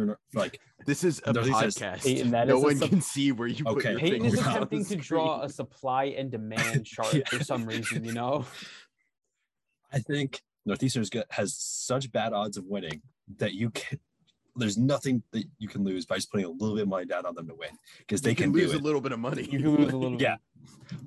For, 0.00 0.06
Nor- 0.06 0.18
for 0.32 0.38
like 0.40 0.58
This 0.86 1.04
is 1.04 1.18
a 1.26 1.32
podcast. 1.34 2.02
Peyton, 2.02 2.30
that 2.30 2.48
no 2.48 2.56
is 2.58 2.62
one 2.64 2.76
sup- 2.76 2.88
can 2.88 3.00
see 3.02 3.32
where 3.32 3.48
you 3.48 3.64
put 3.64 3.78
Okay. 3.78 3.90
your 3.90 4.00
Peyton 4.00 4.24
is 4.24 4.34
fingers 4.34 4.46
on 4.46 4.52
the 4.52 4.56
attempting 4.58 4.84
to 4.86 4.96
draw 4.96 5.42
a 5.42 5.48
supply 5.50 6.04
and 6.04 6.30
demand 6.30 6.86
chart 6.86 7.12
Yeah. 7.12 7.22
for 7.26 7.44
some 7.44 7.66
reason. 7.66 8.04
You 8.04 8.12
know, 8.14 8.46
I 9.92 9.98
think 9.98 10.40
Northeastern's 10.64 11.10
such 11.46 12.10
bad 12.12 12.32
odds 12.32 12.56
of 12.56 12.64
winning 12.66 13.02
that 13.38 13.52
you 13.54 13.70
can 13.70 13.98
there's 14.56 14.76
nothing 14.76 15.22
that 15.32 15.44
you 15.58 15.68
can 15.68 15.84
lose 15.84 16.04
by 16.06 16.16
just 16.16 16.30
putting 16.30 16.44
a 16.44 16.50
little 16.50 16.74
bit 16.74 16.82
of 16.82 16.88
money 16.88 17.06
down 17.06 17.24
on 17.24 17.34
them 17.34 17.46
to 17.46 17.54
win 17.54 17.70
because 17.98 18.20
they 18.20 18.30
You 18.30 18.36
can, 18.36 18.52
lose 18.52 18.72
do 18.72 18.78
a 18.78 18.80
little 18.80 19.00
bit 19.00 19.12
of 19.12 19.18
money. 19.20 19.42
you 19.42 19.60
can 19.60 19.76
lose 19.76 19.92
a 19.92 19.96
little. 19.96 20.20
Yeah. 20.20 20.36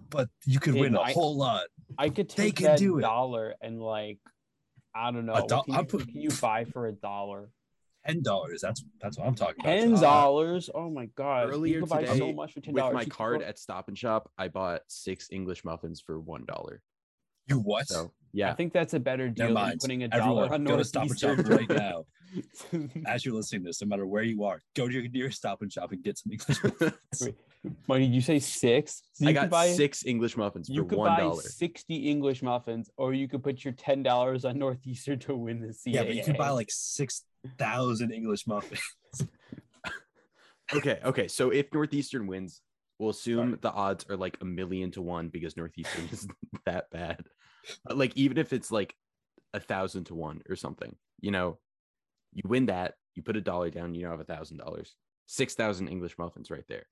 But 0.09 0.29
you 0.45 0.59
could 0.59 0.73
win 0.75 0.93
Peyton, 0.93 0.95
a 0.95 1.01
I- 1.01 1.11
whole 1.13 1.35
lot. 1.35 1.65
I 1.97 2.09
could 2.09 2.29
They 2.29 2.45
take 2.45 2.55
can 2.57 2.65
that 2.67 2.77
do 2.79 2.97
it. 2.99 3.01
dollar 3.01 3.53
and 3.61 3.81
like, 3.81 4.19
I 4.95 5.11
don't 5.11 5.25
know. 5.25 5.45
Do- 5.47 5.61
can, 5.65 5.75
I'm 5.75 5.79
you, 5.81 5.85
put- 5.85 6.07
can 6.07 6.21
you 6.21 6.29
buy 6.41 6.63
for 6.63 6.87
a 6.87 6.93
dollar? 6.93 7.49
Ten 8.05 8.21
dollars. 8.21 8.59
That's 8.61 8.83
that's 9.01 9.17
what 9.17 9.27
I'm 9.27 9.35
talking 9.35 9.55
about. 9.61 9.69
Ten 9.77 9.93
dollars? 9.93 10.69
Oh 10.73 10.89
my 10.89 11.05
god! 11.15 11.49
Earlier 11.49 11.75
you 11.75 11.79
could 11.81 11.89
buy 11.89 12.05
so 12.05 12.13
today, 12.13 12.33
much 12.33 12.53
for 12.53 12.59
ten 12.61 12.73
With 12.73 12.81
dollars. 12.81 12.95
my 12.95 13.05
card 13.05 13.41
at 13.41 13.57
Stop 13.57 13.87
and 13.87 13.97
Shop, 13.97 14.29
I 14.37 14.47
bought 14.49 14.81
six 14.87 15.29
English 15.31 15.63
muffins 15.63 16.01
for 16.01 16.19
one 16.19 16.43
dollar. 16.45 16.81
you 17.47 17.59
what? 17.59 17.87
So 17.87 18.11
yeah, 18.33 18.51
I 18.51 18.55
think 18.55 18.73
that's 18.73 18.93
a 18.93 18.99
better 18.99 19.29
deal 19.29 19.45
Never 19.45 19.53
than 19.53 19.63
mind. 19.63 19.79
putting 19.79 20.03
a 20.03 20.07
dollar 20.07 20.45
Everyone, 20.45 20.53
on 20.53 20.63
go 20.65 20.77
to 20.77 20.83
Stop 20.83 21.07
and 21.09 21.19
Shop 21.19 21.37
right 21.47 21.69
now. 21.69 22.03
As 23.05 23.23
you're 23.23 23.35
listening 23.35 23.61
to 23.61 23.67
this, 23.69 23.81
no 23.81 23.87
matter 23.87 24.07
where 24.07 24.23
you 24.23 24.43
are, 24.43 24.59
go 24.75 24.87
to 24.87 24.93
your 24.93 25.07
nearest 25.09 25.37
Stop 25.37 25.61
and 25.61 25.71
Shop 25.71 25.91
and 25.91 26.03
get 26.03 26.17
some 26.17 26.31
English. 26.31 26.57
Wait, 27.21 27.35
Mike, 27.87 27.99
did 28.01 28.13
you 28.13 28.21
say 28.21 28.39
six? 28.39 29.03
So 29.13 29.27
I 29.27 29.33
got 29.33 29.49
buy 29.51 29.69
six 29.69 30.03
English 30.05 30.35
muffins 30.35 30.67
you 30.67 30.81
for 30.81 30.89
could 30.89 30.97
one 30.97 31.15
buy 31.15 31.35
sixty 31.41 32.09
English 32.09 32.41
muffins, 32.41 32.89
or 32.97 33.13
you 33.13 33.27
could 33.27 33.43
put 33.43 33.63
your 33.63 33.73
ten 33.73 34.01
dollars 34.03 34.45
on 34.45 34.57
Northeastern 34.57 35.19
to 35.19 35.35
win 35.35 35.61
the 35.61 35.67
CAA. 35.67 35.93
yeah, 35.93 36.03
but 36.03 36.15
you 36.15 36.23
could 36.23 36.37
buy 36.37 36.49
like 36.49 36.71
six 36.71 37.23
thousand 37.57 38.11
English 38.11 38.47
muffins. 38.47 38.81
Okay, 40.73 40.99
okay. 41.03 41.27
So 41.27 41.51
if 41.51 41.71
Northeastern 41.73 42.25
wins, 42.25 42.61
we'll 42.97 43.11
assume 43.11 43.49
Sorry. 43.49 43.59
the 43.61 43.71
odds 43.71 44.05
are 44.09 44.17
like 44.17 44.37
a 44.41 44.45
million 44.45 44.91
to 44.91 45.01
one 45.01 45.29
because 45.29 45.55
Northeastern 45.57 46.07
is 46.11 46.27
that 46.65 46.89
bad. 46.89 47.25
But, 47.85 47.97
Like 47.97 48.15
even 48.15 48.37
if 48.37 48.53
it's 48.53 48.71
like 48.71 48.95
a 49.53 49.59
thousand 49.59 50.05
to 50.05 50.15
one 50.15 50.41
or 50.49 50.55
something, 50.55 50.95
you 51.19 51.31
know, 51.31 51.59
you 52.33 52.41
win 52.45 52.67
that, 52.67 52.95
you 53.13 53.21
put 53.21 53.37
a 53.37 53.41
dollar 53.41 53.69
down, 53.69 53.93
you 53.93 54.03
now 54.03 54.11
have 54.11 54.19
a 54.19 54.23
thousand 54.23 54.57
dollars, 54.57 54.95
six 55.27 55.53
thousand 55.53 55.89
English 55.89 56.17
muffins 56.17 56.49
right 56.49 56.65
there. 56.67 56.85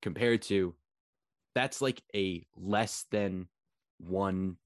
Compared 0.00 0.42
to 0.42 0.74
that's 1.54 1.82
like 1.82 2.02
a 2.14 2.46
less 2.56 3.04
than 3.10 3.48
one 3.98 4.56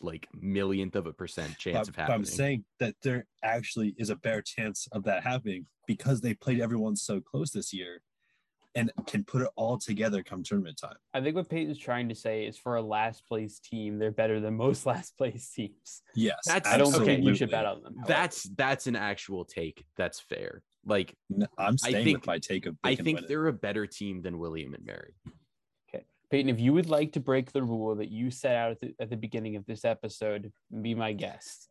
like 0.00 0.28
millionth 0.40 0.96
of 0.96 1.06
a 1.06 1.12
percent 1.12 1.56
chance 1.58 1.76
But, 1.78 1.88
of 1.88 1.94
but 1.96 2.00
happening. 2.02 2.18
I'm 2.20 2.24
saying 2.24 2.64
that 2.80 2.94
there 3.02 3.26
actually 3.42 3.94
is 3.98 4.10
a 4.10 4.16
better 4.16 4.42
chance 4.42 4.88
of 4.92 5.04
that 5.04 5.22
happening 5.22 5.66
because 5.86 6.20
they 6.20 6.34
played 6.34 6.60
everyone 6.60 6.96
so 6.96 7.20
close 7.20 7.50
this 7.50 7.72
year 7.72 8.02
and 8.74 8.90
can 9.06 9.24
put 9.24 9.40
it 9.40 9.48
all 9.56 9.78
together 9.78 10.22
come 10.22 10.42
tournament 10.42 10.78
time. 10.78 10.96
I 11.14 11.22
think 11.22 11.34
what 11.34 11.48
Peyton's 11.48 11.78
trying 11.78 12.10
to 12.10 12.14
say 12.14 12.44
is 12.44 12.58
for 12.58 12.76
a 12.76 12.82
last 12.82 13.26
place 13.26 13.58
team, 13.58 13.98
they're 13.98 14.10
better 14.10 14.38
than 14.38 14.54
most 14.54 14.84
last 14.92 15.16
place 15.16 15.50
teams. 15.50 16.02
Yes. 16.14 16.36
That's- 16.46 16.72
I 16.72 16.76
don't 16.76 16.94
Okay. 16.94 17.04
think 17.06 17.24
you 17.24 17.34
should 17.34 17.50
bet 17.50 17.64
on 17.64 17.82
them. 17.82 17.94
however. 17.96 18.08
that's 18.08 18.42
that's 18.54 18.86
an 18.86 18.96
actual 18.96 19.44
take. 19.46 19.84
That's 19.96 20.20
fair. 20.20 20.62
Like 20.84 21.14
N- 21.34 21.48
I'm 21.58 21.78
staying 21.78 22.04
think- 22.04 22.18
with 22.18 22.26
my 22.26 22.38
take 22.38 22.66
of 22.66 22.76
I 22.84 22.96
think 22.96 23.26
they're 23.26 23.46
a 23.48 23.52
better 23.52 23.86
team 23.86 24.20
than 24.20 24.38
William 24.38 24.74
and 24.74 24.84
Mary. 24.84 25.14
Peyton, 26.30 26.48
if 26.48 26.58
you 26.58 26.72
would 26.72 26.88
like 26.88 27.12
to 27.12 27.20
break 27.20 27.52
the 27.52 27.62
rule 27.62 27.94
that 27.96 28.10
you 28.10 28.30
set 28.30 28.56
out 28.56 28.72
at 28.72 28.80
the, 28.80 28.94
at 29.00 29.10
the 29.10 29.16
beginning 29.16 29.56
of 29.56 29.64
this 29.66 29.84
episode, 29.84 30.52
be 30.82 30.94
my 30.94 31.12
guest. 31.12 31.68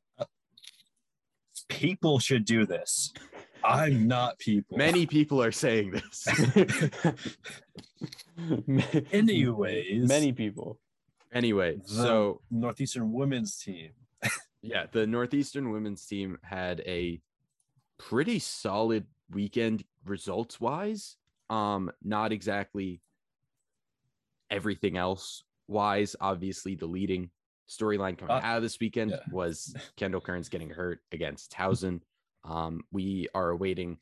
people 1.67 2.19
should 2.19 2.45
do 2.45 2.65
this. 2.65 3.13
I'm 3.63 4.07
not 4.07 4.37
people. 4.39 4.77
Many 4.77 5.05
people 5.07 5.41
are 5.41 5.51
saying 5.51 5.91
this. 5.91 6.27
Anyways. 9.11 10.07
many 10.07 10.31
people. 10.31 10.79
anyway, 11.33 11.77
The 11.77 11.87
so 11.87 12.41
Northeastern 12.51 13.11
women's 13.11 13.57
team. 13.57 13.91
yeah, 14.61 14.85
the 14.91 15.07
Northeastern 15.07 15.71
women's 15.71 16.05
team 16.05 16.37
had 16.43 16.81
a 16.81 17.19
pretty 17.97 18.39
solid 18.39 19.05
weekend 19.31 19.83
results 20.05 20.61
wise. 20.61 21.17
Um, 21.49 21.91
not 22.03 22.31
exactly 22.31 23.01
everything 24.49 24.97
else 24.97 25.43
wise. 25.67 26.15
Obviously, 26.19 26.75
the 26.75 26.85
leading 26.85 27.29
storyline 27.69 28.17
coming 28.17 28.35
Uh, 28.35 28.41
out 28.43 28.57
of 28.57 28.63
this 28.63 28.79
weekend 28.79 29.11
yeah. 29.11 29.19
was 29.31 29.75
Kendall 29.97 30.21
Currence 30.21 30.49
getting 30.49 30.69
hurt 30.69 30.99
against 31.11 31.51
Towson. 31.51 32.01
Um, 32.43 32.81
we 32.91 33.27
are 33.33 33.49
awaiting 33.49 33.97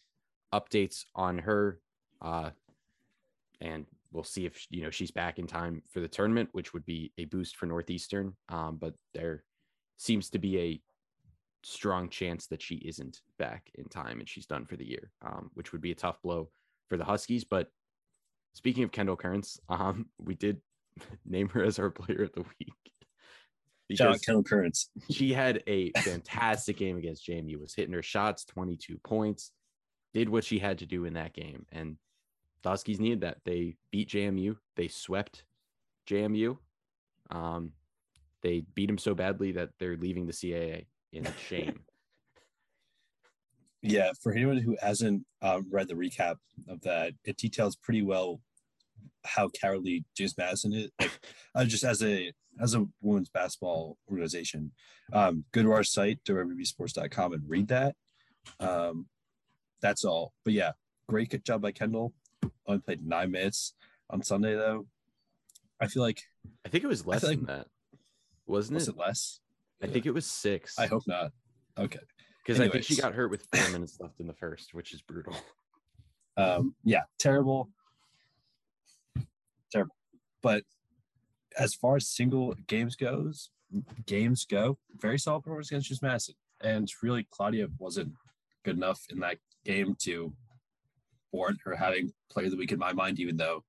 updates 0.53 1.05
on 1.15 1.37
her, 1.39 1.79
uh, 2.21 2.51
and 3.61 3.85
we'll 4.11 4.23
see 4.23 4.45
if 4.45 4.67
you 4.69 4.81
know 4.83 4.89
she's 4.91 5.11
back 5.11 5.39
in 5.39 5.47
time 5.47 5.81
for 5.89 5.99
the 6.01 6.07
tournament, 6.07 6.49
which 6.51 6.73
would 6.73 6.85
be 6.85 7.11
a 7.17 7.25
boost 7.25 7.55
for 7.55 7.65
Northeastern. 7.65 8.35
Um, 8.49 8.77
but 8.77 8.93
there 9.13 9.43
seems 9.97 10.29
to 10.31 10.39
be 10.39 10.59
a 10.59 10.81
strong 11.63 12.09
chance 12.09 12.47
that 12.47 12.61
she 12.61 12.75
isn't 12.75 13.21
back 13.39 13.71
in 13.75 13.85
time 13.85 14.19
and 14.19 14.27
she's 14.27 14.45
done 14.45 14.65
for 14.65 14.75
the 14.75 14.85
year, 14.85 15.11
um, 15.25 15.49
which 15.53 15.71
would 15.71 15.79
be 15.81 15.91
a 15.91 15.95
tough 15.95 16.21
blow 16.21 16.49
for 16.89 16.97
the 16.97 17.05
Huskies. 17.05 17.45
But 17.45 17.69
speaking 18.53 18.83
of 18.83 18.91
Kendall 18.91 19.15
Currence, 19.15 19.59
um, 19.69 20.07
we 20.17 20.35
did 20.35 20.61
name 21.25 21.49
her 21.49 21.63
as 21.63 21.79
our 21.79 21.89
player 21.89 22.23
of 22.23 22.33
the 22.33 22.45
week. 22.59 22.73
Shout 23.91 24.21
Kendall 24.25 24.43
Currence. 24.43 24.89
she 25.11 25.33
had 25.33 25.61
a 25.67 25.91
fantastic 25.97 26.77
game 26.77 26.97
against 26.97 27.27
JMU, 27.27 27.59
was 27.59 27.75
hitting 27.75 27.93
her 27.93 28.01
shots, 28.01 28.45
22 28.45 28.97
points, 29.03 29.51
did 30.13 30.29
what 30.29 30.43
she 30.43 30.59
had 30.59 30.79
to 30.79 30.85
do 30.85 31.05
in 31.05 31.13
that 31.13 31.33
game. 31.33 31.65
And 31.71 31.97
the 32.63 32.69
Huskies 32.69 32.99
needed 32.99 33.21
that. 33.21 33.37
They 33.45 33.75
beat 33.91 34.09
JMU, 34.09 34.57
they 34.75 34.87
swept 34.87 35.43
JMU. 36.07 36.57
Um, 37.29 37.71
they 38.41 38.63
beat 38.75 38.87
them 38.87 38.97
so 38.97 39.15
badly 39.15 39.53
that 39.53 39.69
they're 39.79 39.97
leaving 39.97 40.27
the 40.27 40.33
CAA 40.33 40.85
in 41.11 41.27
shame. 41.47 41.81
Yeah, 43.83 44.11
for 44.21 44.31
anyone 44.31 44.57
who 44.57 44.77
hasn't 44.81 45.25
um, 45.41 45.67
read 45.69 45.89
the 45.89 45.93
recap 45.93 46.35
of 46.69 46.81
that, 46.81 47.13
it 47.25 47.37
details 47.37 47.75
pretty 47.75 48.01
well 48.01 48.39
how 49.25 49.49
cowardly 49.49 50.05
James 50.15 50.37
Madison 50.37 50.73
is. 50.73 50.89
Like, 50.99 51.11
uh, 51.55 51.65
just 51.65 51.83
as 51.83 52.01
a 52.01 52.31
as 52.61 52.75
a 52.75 52.85
women's 53.01 53.29
basketball 53.29 53.97
organization, 54.09 54.71
um, 55.11 55.43
go 55.51 55.63
to 55.63 55.71
our 55.71 55.83
site 55.83 56.23
www.sports.com 56.23 57.33
and 57.33 57.49
read 57.49 57.67
that. 57.67 57.95
Um, 58.59 59.07
that's 59.81 60.05
all. 60.05 60.33
But 60.45 60.53
yeah, 60.53 60.71
great 61.07 61.43
job 61.43 61.61
by 61.61 61.71
Kendall. 61.71 62.13
Only 62.65 62.81
played 62.81 63.05
nine 63.05 63.31
minutes 63.31 63.73
on 64.09 64.23
Sunday 64.23 64.55
though. 64.55 64.87
I 65.81 65.87
feel 65.87 66.03
like 66.03 66.21
I 66.65 66.69
think 66.69 66.83
it 66.83 66.87
was 66.87 67.05
less 67.05 67.23
like- 67.23 67.37
than 67.37 67.47
that, 67.47 67.67
wasn't 68.45 68.75
it? 68.77 68.79
was 68.79 68.87
it? 68.87 68.91
it 68.95 68.97
less? 68.97 69.39
I 69.81 69.87
think 69.87 70.05
it 70.05 70.13
was 70.13 70.25
six. 70.25 70.79
I 70.79 70.85
hope 70.85 71.03
not. 71.05 71.31
Okay. 71.77 71.99
Because 72.43 72.59
I 72.59 72.69
think 72.69 72.83
she 72.83 72.95
got 72.95 73.13
hurt 73.13 73.31
with 73.31 73.47
four 73.53 73.71
minutes 73.71 73.99
left 73.99 74.19
in 74.19 74.27
the 74.27 74.33
first, 74.33 74.73
which 74.73 74.93
is 74.93 75.01
brutal. 75.01 75.35
Um, 76.35 76.73
yeah, 76.83 77.03
terrible. 77.19 77.69
Terrible. 79.71 79.95
But 80.41 80.63
as 81.59 81.75
far 81.75 81.97
as 81.97 82.07
single 82.07 82.55
games 82.65 82.95
goes, 82.95 83.51
games 84.07 84.43
go, 84.43 84.79
very 84.97 85.19
solid 85.19 85.41
performance 85.41 85.69
against 85.69 85.89
just 85.89 86.01
Madison. 86.01 86.33
And 86.61 86.91
really 87.03 87.27
Claudia 87.29 87.67
wasn't 87.77 88.13
good 88.63 88.77
enough 88.77 89.01
in 89.11 89.19
that 89.19 89.37
game 89.63 89.95
to 90.01 90.33
warrant 91.31 91.59
her 91.65 91.75
having 91.75 92.11
player 92.31 92.45
of 92.45 92.51
the 92.51 92.57
week 92.57 92.71
in 92.71 92.79
my 92.79 92.93
mind, 92.93 93.19
even 93.19 93.37
though 93.37 93.63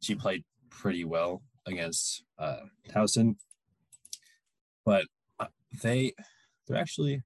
she 0.00 0.14
played 0.14 0.44
pretty 0.68 1.04
well 1.04 1.42
against 1.66 2.24
uh 2.38 2.60
Towson. 2.88 3.36
But 4.84 5.06
uh, 5.38 5.46
they 5.82 6.12
they're 6.66 6.78
actually 6.78 7.22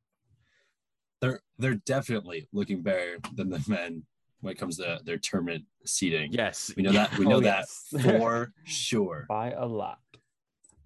they're 1.24 1.40
they're 1.58 1.74
definitely 1.86 2.48
looking 2.52 2.82
better 2.82 3.18
than 3.34 3.48
the 3.50 3.62
men 3.68 4.02
when 4.40 4.52
it 4.52 4.58
comes 4.58 4.76
to 4.76 5.00
their 5.04 5.16
tournament 5.18 5.64
seating. 5.86 6.32
Yes, 6.32 6.72
We 6.76 6.82
know 6.82 6.92
that 6.92 7.16
we 7.18 7.24
know 7.24 7.36
Oh, 7.36 7.40
that 7.40 7.66
yes. 7.92 8.02
for 8.02 8.52
sure. 8.64 9.24
by 9.28 9.52
a 9.52 9.64
lot. 9.64 9.98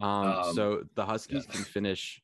Um, 0.01 0.09
Um, 0.11 0.55
so 0.55 0.85
the 0.94 1.05
Huskies 1.05 1.44
yeah. 1.48 1.55
can 1.55 1.64
finish 1.64 2.22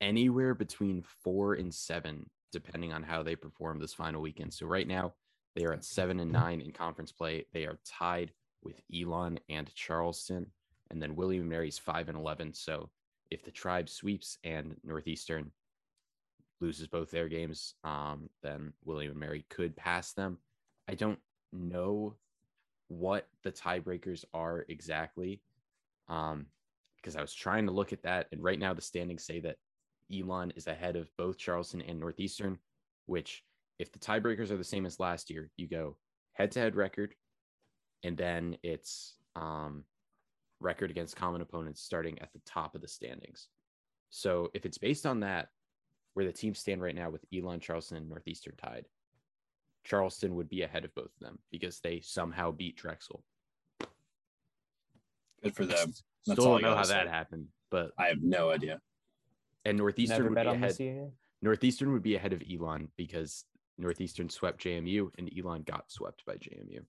anywhere 0.00 0.54
between 0.54 1.02
four 1.24 1.54
and 1.54 1.72
seven, 1.74 2.28
depending 2.52 2.92
on 2.92 3.02
how 3.02 3.22
they 3.22 3.36
perform 3.36 3.78
this 3.78 3.94
final 3.94 4.20
weekend. 4.20 4.52
So 4.52 4.66
right 4.66 4.86
now 4.86 5.14
they 5.56 5.64
are 5.64 5.72
at 5.72 5.84
seven 5.84 6.20
and 6.20 6.30
nine 6.30 6.60
in 6.60 6.72
conference 6.72 7.12
play. 7.12 7.46
They 7.52 7.64
are 7.64 7.78
tied 7.86 8.32
with 8.62 8.80
Elon 8.94 9.38
and 9.48 9.74
Charleston, 9.74 10.46
and 10.90 11.00
then 11.02 11.16
William 11.16 11.48
Mary's 11.48 11.78
five 11.78 12.08
and 12.10 12.18
eleven. 12.18 12.52
So 12.52 12.90
if 13.30 13.42
the 13.44 13.50
tribe 13.50 13.88
sweeps 13.88 14.36
and 14.44 14.76
Northeastern 14.84 15.52
loses 16.60 16.86
both 16.86 17.10
their 17.10 17.28
games, 17.28 17.74
um, 17.84 18.28
then 18.42 18.72
William 18.84 19.12
and 19.12 19.20
Mary 19.20 19.44
could 19.48 19.76
pass 19.76 20.12
them. 20.12 20.38
I 20.88 20.94
don't 20.94 21.18
know 21.52 22.16
what 22.88 23.28
the 23.42 23.52
tiebreakers 23.52 24.24
are 24.34 24.64
exactly. 24.68 25.42
Um, 26.08 26.46
because 26.96 27.16
I 27.16 27.22
was 27.22 27.32
trying 27.32 27.66
to 27.66 27.72
look 27.72 27.92
at 27.92 28.02
that, 28.02 28.26
and 28.30 28.42
right 28.42 28.58
now 28.58 28.74
the 28.74 28.82
standings 28.82 29.24
say 29.24 29.40
that 29.40 29.56
Elon 30.14 30.52
is 30.54 30.66
ahead 30.66 30.96
of 30.96 31.08
both 31.16 31.38
Charleston 31.38 31.80
and 31.80 31.98
Northeastern. 31.98 32.58
Which, 33.06 33.42
if 33.78 33.90
the 33.90 33.98
tiebreakers 33.98 34.50
are 34.50 34.56
the 34.56 34.64
same 34.64 34.86
as 34.86 35.00
last 35.00 35.30
year, 35.30 35.50
you 35.56 35.66
go 35.66 35.96
head-to-head 36.34 36.76
record, 36.76 37.14
and 38.04 38.16
then 38.16 38.56
it's 38.62 39.16
um, 39.34 39.84
record 40.60 40.90
against 40.90 41.16
common 41.16 41.40
opponents 41.40 41.82
starting 41.82 42.18
at 42.20 42.32
the 42.32 42.40
top 42.46 42.74
of 42.74 42.82
the 42.82 42.88
standings. 42.88 43.48
So 44.10 44.50
if 44.54 44.66
it's 44.66 44.78
based 44.78 45.06
on 45.06 45.20
that, 45.20 45.48
where 46.14 46.24
the 46.24 46.32
teams 46.32 46.58
stand 46.58 46.82
right 46.82 46.94
now 46.94 47.10
with 47.10 47.24
Elon, 47.34 47.60
Charleston, 47.60 47.96
and 47.96 48.08
Northeastern 48.08 48.54
tied, 48.56 48.86
Charleston 49.84 50.34
would 50.36 50.48
be 50.48 50.62
ahead 50.62 50.84
of 50.84 50.94
both 50.94 51.06
of 51.06 51.20
them 51.20 51.38
because 51.50 51.80
they 51.80 52.00
somehow 52.00 52.50
beat 52.50 52.76
Drexel. 52.76 53.22
Good 55.42 55.54
for 55.54 55.64
them. 55.64 55.92
Still 56.22 56.34
That's 56.34 56.38
all 56.46 56.52
don't 56.58 56.62
know 56.62 56.76
how 56.76 56.82
gotta 56.82 56.88
that 56.88 57.08
happened, 57.08 57.46
but 57.70 57.92
I 57.98 58.08
have 58.08 58.22
no 58.22 58.50
idea. 58.50 58.80
and 59.64 59.78
Northeastern 59.78 60.34
Never 60.34 60.50
would 60.50 60.60
be 60.60 60.86
ahead. 60.86 61.12
Northeastern 61.40 61.92
would 61.92 62.02
be 62.02 62.14
ahead 62.14 62.34
of 62.34 62.42
Elon 62.50 62.88
because 62.96 63.46
Northeastern 63.78 64.28
swept 64.28 64.62
JMU 64.62 65.08
and 65.16 65.30
Elon 65.36 65.62
got 65.62 65.90
swept 65.90 66.26
by 66.26 66.34
JMU. 66.34 66.80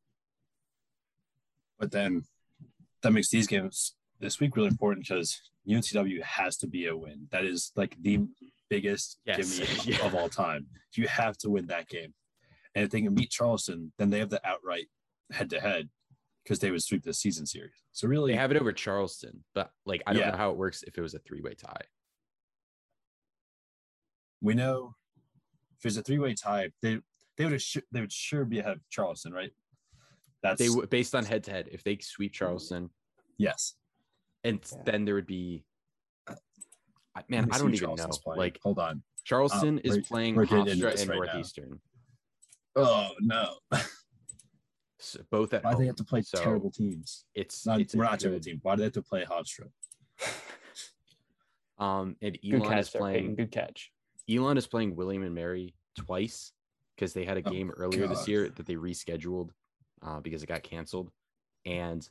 But 1.80 1.92
then 1.92 2.26
that 3.02 3.12
makes 3.12 3.30
these 3.30 3.48
games 3.48 3.96
this 4.20 4.40
week 4.40 4.56
really 4.56 4.68
important 4.68 5.08
because 5.08 5.42
UNCW 5.68 6.22
has 6.22 6.58
to 6.58 6.68
be 6.68 6.88
a 6.88 6.96
win. 6.96 7.28
That 7.32 7.46
is 7.46 7.72
like 7.76 7.96
the 8.02 8.20
biggest 8.72 9.20
Yes. 9.26 9.60
gimme 9.60 9.70
Yeah. 9.98 10.06
of 10.08 10.16
all 10.16 10.30
time. 10.30 10.66
You 10.96 11.08
have 11.08 11.38
to 11.40 11.50
win 11.50 11.68
that 11.68 11.88
game. 11.90 12.14
And 12.74 12.86
if 12.86 12.90
they 12.92 13.02
can 13.02 13.14
beat 13.14 13.30
Charleston, 13.30 13.92
then 14.00 14.10
they 14.10 14.20
have 14.20 14.30
the 14.30 14.42
outright 14.48 14.88
head 15.32 15.50
to 15.52 15.60
head 15.60 15.90
because 16.44 16.60
they 16.60 16.72
would 16.72 16.82
sweep 16.82 17.04
the 17.04 17.14
season 17.14 17.46
series. 17.46 17.84
So 17.92 18.08
really, 18.08 18.32
They 18.32 18.38
have 18.38 18.52
it 18.52 18.58
over 18.58 18.72
Charleston, 18.72 19.44
but 19.54 19.72
like 19.86 20.02
I 20.08 20.14
don't 20.14 20.22
Yeah. 20.22 20.32
know 20.32 20.38
how 20.38 20.52
it 20.52 20.58
works 20.58 20.84
if 20.84 20.98
it 20.98 21.02
was 21.02 21.14
a 21.14 21.20
three-way 21.20 21.54
tie. 21.54 21.84
we 24.44 24.56
know 24.56 24.96
if 25.78 25.86
it's 25.86 25.98
a 25.98 26.02
three 26.02 26.18
way 26.18 26.34
tie, 26.34 26.72
they 26.82 27.00
they 27.38 27.46
would 27.46 27.54
assu- 27.54 27.84
they 27.92 28.02
would 28.02 28.12
sure 28.12 28.44
be 28.46 28.60
ahead 28.60 28.74
of 28.74 28.90
Charleston, 28.90 29.34
right? 29.34 29.52
That's 30.44 30.60
They 30.60 30.70
would 30.70 30.90
based 30.90 31.14
on 31.14 31.26
head-to-head. 31.26 31.70
If 31.72 31.84
they 31.84 31.98
sweep 32.02 32.34
Charleston, 32.34 32.90
yes. 33.38 33.76
and 34.44 34.60
Yeah. 34.72 34.82
then 34.86 35.06
there 35.06 35.14
would 35.16 35.28
be, 35.28 35.64
I- 35.64 35.71
Let 37.16 37.30
man, 37.30 37.48
I 37.52 37.58
don't 37.58 37.68
who 37.70 37.74
even 37.76 37.96
know. 37.96 38.08
Playing. 38.24 38.40
Like 38.40 38.60
hold 38.64 38.80
on. 38.80 39.02
Charleston 39.24 39.80
is 39.80 39.92
we're- 39.92 40.04
playing 40.04 40.36
we're 40.36 40.46
Hofstra 40.46 40.72
and 40.72 40.82
right 40.82 41.08
now. 41.08 41.14
Northeastern, 41.16 41.80
Oh 42.76 43.10
no! 43.20 43.56
so 45.00 45.20
both 45.30 45.54
at 45.54 45.64
Why 45.64 45.72
do 45.72 45.76
home. 45.76 45.82
they 45.84 45.88
have 45.88 45.96
to 45.98 46.04
play 46.04 46.22
So 46.22 46.42
terrible 46.42 46.72
teams? 46.72 47.26
It's, 47.36 47.66
Not, 47.66 47.82
it's 47.82 47.94
a 47.94 47.98
we're 47.98 48.04
not 48.06 48.14
a 48.16 48.18
terrible 48.18 48.40
team. 48.40 48.60
Why 48.64 48.76
do 48.76 48.80
they 48.80 48.84
have 48.86 48.94
to 48.94 49.02
play 49.02 49.26
Hofstra? 49.26 49.68
Um, 51.78 52.16
and 52.22 52.38
Good 52.44 52.54
Elon 52.58 52.70
catch, 52.70 52.80
is 52.82 52.92
there, 52.92 53.02
Peyton. 53.02 53.22
playing. 53.24 53.36
Good 53.38 53.52
catch. 53.52 53.92
Elon 54.30 54.56
is 54.58 54.68
playing 54.68 54.96
William 54.96 55.24
and 55.24 55.34
Mary 55.34 55.74
twice 55.98 56.52
because 56.96 57.12
they 57.14 57.26
had 57.26 57.38
a 57.38 57.42
Oh, 57.44 57.50
game 57.50 57.72
earlier 57.72 58.08
this 58.08 58.28
year 58.28 58.50
that 58.50 58.68
they 58.68 58.76
rescheduled 58.76 59.50
uh, 60.04 60.20
because 60.20 60.44
it 60.44 60.48
got 60.48 60.62
canceled. 60.62 61.10
And 61.66 62.08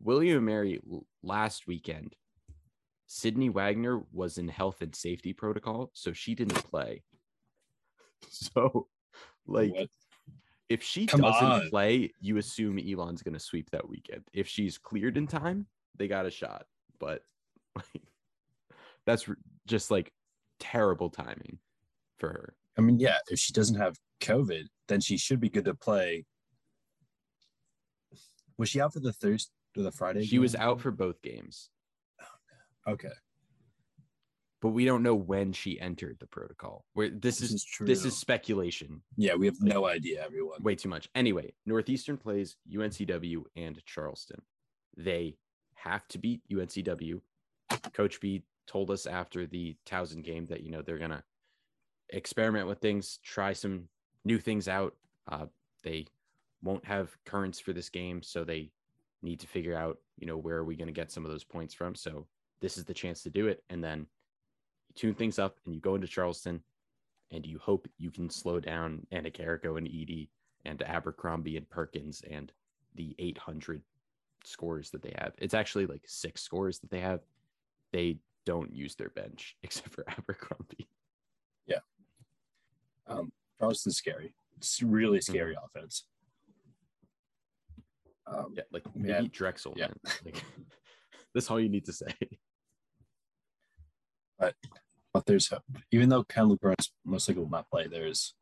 William 0.00 0.38
and 0.38 0.46
Mary 0.46 0.80
last 1.22 1.68
weekend, 1.68 2.16
Sydney 3.14 3.50
Wagner 3.50 4.00
was 4.10 4.38
in 4.38 4.48
health 4.48 4.80
and 4.80 4.94
safety 4.94 5.34
protocol, 5.34 5.90
so 5.92 6.14
she 6.14 6.34
didn't 6.34 6.64
play. 6.64 7.02
So, 8.30 8.86
like, 9.46 9.72
What? 9.74 9.88
if 10.68 10.82
she 10.82 11.06
Come 11.06 11.20
doesn't 11.22 11.44
on. 11.44 11.68
play, 11.70 12.12
you 12.20 12.36
assume 12.36 12.78
Elon's 12.78 13.20
going 13.22 13.34
to 13.34 13.40
sweep 13.40 13.68
that 13.70 13.88
weekend. 13.88 14.22
If 14.32 14.46
she's 14.46 14.78
cleared 14.78 15.16
in 15.16 15.26
time, 15.26 15.66
they 15.96 16.06
got 16.06 16.24
a 16.24 16.30
shot. 16.30 16.66
But 17.00 17.22
like, 17.76 18.02
that's 19.04 19.28
just 19.66 19.90
like 19.90 20.12
terrible 20.60 21.10
timing 21.10 21.58
for 22.18 22.28
her. 22.28 22.54
I 22.78 22.80
mean, 22.80 23.00
yeah, 23.00 23.18
if 23.28 23.40
she 23.40 23.52
doesn't 23.52 23.76
have 23.76 23.96
COVID, 24.20 24.66
then 24.86 25.00
she 25.00 25.18
should 25.18 25.40
be 25.40 25.50
good 25.50 25.64
to 25.64 25.74
play. 25.74 26.24
Was 28.56 28.68
she 28.68 28.80
out 28.80 28.92
for 28.92 29.00
the 29.00 29.12
Thursday 29.12 29.50
or 29.76 29.82
the 29.82 29.90
Friday? 29.92 30.24
She 30.24 30.38
was 30.38 30.54
out 30.54 30.80
for 30.80 30.92
both 30.92 31.20
games, 31.22 31.70
Okay, 32.86 33.08
but 34.62 34.68
we 34.70 34.84
don't 34.84 35.02
know 35.02 35.14
when 35.16 35.52
she 35.52 35.80
entered 35.80 36.16
the 36.20 36.26
protocol. 36.26 36.84
Where 36.94 37.10
this, 37.10 37.38
this 37.38 37.42
is, 37.42 37.54
is 37.54 37.64
true. 37.64 37.86
this 37.86 38.04
is 38.04 38.16
speculation. 38.16 39.02
yeah, 39.16 39.34
we 39.34 39.46
have 39.46 39.60
no 39.60 39.86
idea, 39.86 40.24
everyone. 40.24 40.62
Way 40.62 40.76
too 40.76 40.88
much. 40.88 41.08
Anyway, 41.14 41.52
Northeastern 41.66 42.16
plays 42.16 42.56
UNCW 42.72 43.42
and 43.56 43.84
Charleston. 43.84 44.40
They 44.96 45.36
have 45.74 46.06
to 46.08 46.18
beat 46.18 46.42
UNCW. 46.50 47.20
Coach 47.92 48.20
B 48.20 48.44
told 48.68 48.90
us 48.90 49.06
after 49.06 49.46
the 49.46 49.76
Towson 49.84 50.22
game 50.22 50.46
that 50.46 50.62
you 50.62 50.70
know 50.70 50.80
they're 50.80 50.98
gonna 50.98 51.24
experiment 52.10 52.68
with 52.68 52.78
things, 52.78 53.18
try 53.24 53.52
some 53.52 53.88
new 54.24 54.38
things 54.38 54.68
out. 54.68 54.94
Uh, 55.30 55.46
they 55.82 56.06
won't 56.62 56.84
have 56.84 57.10
Currence 57.26 57.58
for 57.58 57.72
this 57.72 57.88
game, 57.88 58.22
so 58.22 58.44
they 58.44 58.70
need 59.22 59.40
to 59.40 59.46
figure 59.46 59.76
out 59.76 59.98
you 60.18 60.26
know 60.28 60.36
where 60.36 60.56
are 60.56 60.64
we 60.64 60.76
going 60.76 60.86
to 60.86 60.92
get 60.92 61.10
some 61.10 61.24
of 61.24 61.32
those 61.32 61.44
points 61.44 61.74
from. 61.74 61.96
So 61.96 62.28
this 62.62 62.78
is 62.78 62.84
the 62.86 62.94
chance 62.94 63.22
to 63.24 63.30
do 63.30 63.48
it, 63.48 63.62
and 63.68 63.84
then 63.84 64.06
you 64.88 64.94
tune 64.94 65.14
things 65.14 65.38
up 65.38 65.58
and 65.66 65.74
you 65.74 65.80
go 65.80 65.94
into 65.96 66.06
Charleston 66.06 66.62
and 67.30 67.44
you 67.44 67.58
hope 67.58 67.88
you 67.98 68.10
can 68.10 68.30
slow 68.30 68.60
down 68.60 69.06
Annecchiarico 69.12 69.76
and 69.76 69.86
Edie 69.88 70.30
and 70.64 70.82
Abercrombie 70.82 71.56
and 71.56 71.68
Perkins 71.68 72.22
and 72.30 72.52
the 72.94 73.14
800 73.18 73.82
scores 74.44 74.90
that 74.90 75.02
they 75.02 75.12
have. 75.18 75.32
It's 75.38 75.54
actually 75.54 75.86
like 75.86 76.02
six 76.06 76.42
scores 76.42 76.78
that 76.80 76.90
they 76.90 77.00
have. 77.00 77.20
They 77.92 78.18
don't 78.44 78.72
use 78.72 78.94
their 78.94 79.08
bench 79.10 79.56
except 79.62 79.88
for 79.90 80.04
Abercrombie. 80.08 80.88
Yeah. 81.66 81.78
Um, 83.06 83.32
Charleston's 83.58 83.96
scary. 83.96 84.34
It's 84.58 84.82
really 84.82 85.20
scary 85.20 85.56
offense. 85.64 86.04
Um, 88.26 88.54
Yeah, 88.56 88.62
like 88.72 88.84
Yeah. 88.94 89.14
maybe 89.20 89.28
Drexel. 89.28 89.74
Yeah. 89.76 89.88
Like, 90.24 90.44
that's 91.34 91.50
all 91.50 91.58
you 91.60 91.68
need 91.68 91.86
to 91.86 91.92
say. 91.92 92.14
But 94.42 94.56
but 95.14 95.24
there's 95.26 95.46
hope. 95.48 95.62
Even 95.92 96.08
though 96.08 96.24
Kendall 96.24 96.56
Burns 96.56 96.90
most 97.04 97.28
likely 97.28 97.44
will 97.44 97.50
not 97.50 97.70
play, 97.70 97.86
there's 97.86 98.34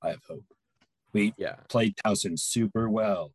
I 0.00 0.10
have 0.10 0.22
hope. 0.24 0.44
We 1.12 1.34
Yeah, 1.36 1.56
played 1.68 1.96
Towson 1.96 2.38
super 2.38 2.88
well 2.88 3.32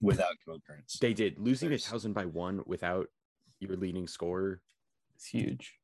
without 0.00 0.34
Kendall 0.44 0.62
Burns. 0.66 0.98
they 1.00 1.14
did 1.14 1.38
losing 1.38 1.66
to 1.70 1.70
There's- 1.76 1.90
Towson 1.90 2.14
by 2.14 2.26
one 2.26 2.62
without 2.64 3.08
your 3.58 3.76
leading 3.76 4.06
scorer. 4.06 4.60
It's 5.16 5.26
huge. 5.26 5.74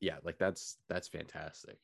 Yeah, 0.00 0.16
like 0.22 0.38
that's 0.38 0.78
that's 0.88 1.08
fantastic. 1.08 1.76